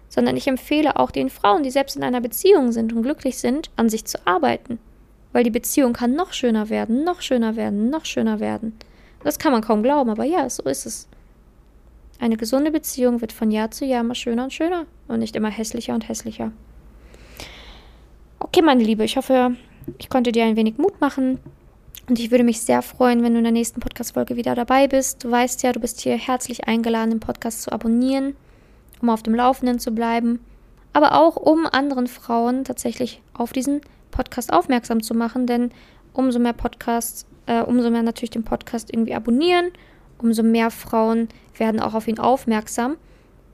sondern 0.08 0.36
ich 0.36 0.48
empfehle 0.48 0.96
auch 0.96 1.12
den 1.12 1.30
Frauen, 1.30 1.62
die 1.62 1.70
selbst 1.70 1.96
in 1.96 2.02
einer 2.02 2.20
Beziehung 2.20 2.72
sind 2.72 2.92
und 2.92 3.02
glücklich 3.02 3.38
sind, 3.38 3.70
an 3.76 3.88
sich 3.88 4.04
zu 4.06 4.18
arbeiten. 4.26 4.80
Weil 5.32 5.44
die 5.44 5.50
Beziehung 5.50 5.92
kann 5.92 6.14
noch 6.14 6.32
schöner 6.32 6.70
werden, 6.70 7.04
noch 7.04 7.20
schöner 7.20 7.54
werden, 7.54 7.90
noch 7.90 8.06
schöner 8.06 8.40
werden. 8.40 8.76
Das 9.22 9.38
kann 9.38 9.52
man 9.52 9.62
kaum 9.62 9.82
glauben, 9.82 10.10
aber 10.10 10.24
ja, 10.24 10.48
so 10.48 10.62
ist 10.64 10.86
es. 10.86 11.06
Eine 12.18 12.36
gesunde 12.36 12.70
Beziehung 12.72 13.20
wird 13.20 13.32
von 13.32 13.50
Jahr 13.50 13.70
zu 13.70 13.84
Jahr 13.84 14.00
immer 14.00 14.14
schöner 14.14 14.44
und 14.44 14.52
schöner 14.52 14.86
und 15.06 15.20
nicht 15.20 15.36
immer 15.36 15.50
hässlicher 15.50 15.94
und 15.94 16.08
hässlicher. 16.08 16.50
Okay, 18.40 18.62
meine 18.62 18.82
Liebe, 18.82 19.04
ich 19.04 19.16
hoffe, 19.16 19.54
ich 19.98 20.08
konnte 20.08 20.32
dir 20.32 20.44
ein 20.44 20.56
wenig 20.56 20.78
Mut 20.78 21.00
machen. 21.00 21.38
Und 22.08 22.18
ich 22.18 22.30
würde 22.30 22.44
mich 22.44 22.62
sehr 22.62 22.80
freuen, 22.80 23.22
wenn 23.22 23.32
du 23.32 23.38
in 23.38 23.44
der 23.44 23.52
nächsten 23.52 23.80
Podcast-Folge 23.80 24.36
wieder 24.36 24.54
dabei 24.54 24.88
bist. 24.88 25.24
Du 25.24 25.30
weißt 25.30 25.62
ja, 25.62 25.72
du 25.72 25.80
bist 25.80 26.00
hier 26.00 26.16
herzlich 26.16 26.66
eingeladen, 26.66 27.10
den 27.10 27.20
Podcast 27.20 27.62
zu 27.62 27.70
abonnieren, 27.70 28.34
um 29.00 29.10
auf 29.10 29.22
dem 29.22 29.34
Laufenden 29.34 29.78
zu 29.78 29.92
bleiben. 29.92 30.40
Aber 30.92 31.20
auch, 31.20 31.36
um 31.36 31.66
anderen 31.66 32.06
Frauen 32.06 32.64
tatsächlich 32.64 33.22
auf 33.34 33.52
diesen 33.52 33.80
Podcast 34.10 34.52
aufmerksam 34.52 35.02
zu 35.02 35.14
machen. 35.14 35.46
Denn 35.46 35.70
umso 36.12 36.38
mehr 36.38 36.52
Podcasts, 36.52 37.26
äh, 37.46 37.62
umso 37.62 37.90
mehr 37.90 38.02
natürlich 38.02 38.30
den 38.30 38.44
Podcast 38.44 38.92
irgendwie 38.92 39.14
abonnieren, 39.14 39.70
umso 40.18 40.42
mehr 40.42 40.70
Frauen 40.70 41.28
werden 41.56 41.80
auch 41.80 41.94
auf 41.94 42.08
ihn 42.08 42.18
aufmerksam. 42.18 42.96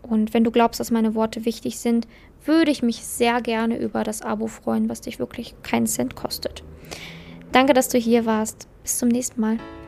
Und 0.02 0.35
wenn 0.35 0.44
du 0.44 0.50
glaubst, 0.50 0.80
dass 0.80 0.90
meine 0.90 1.14
Worte 1.14 1.44
wichtig 1.44 1.78
sind, 1.78 2.07
würde 2.44 2.70
ich 2.70 2.83
mich 2.83 3.04
sehr 3.04 3.40
gerne 3.40 3.78
über 3.78 4.04
das 4.04 4.22
Abo 4.22 4.46
freuen, 4.46 4.88
was 4.88 5.00
dich 5.00 5.18
wirklich 5.18 5.54
keinen 5.62 5.87
Cent 5.87 6.14
kostet. 6.14 6.62
Danke, 7.52 7.72
dass 7.72 7.88
du 7.88 7.98
hier 7.98 8.26
warst. 8.26 8.68
Bis 8.83 8.98
zum 8.98 9.09
nächsten 9.09 9.40
Mal. 9.40 9.59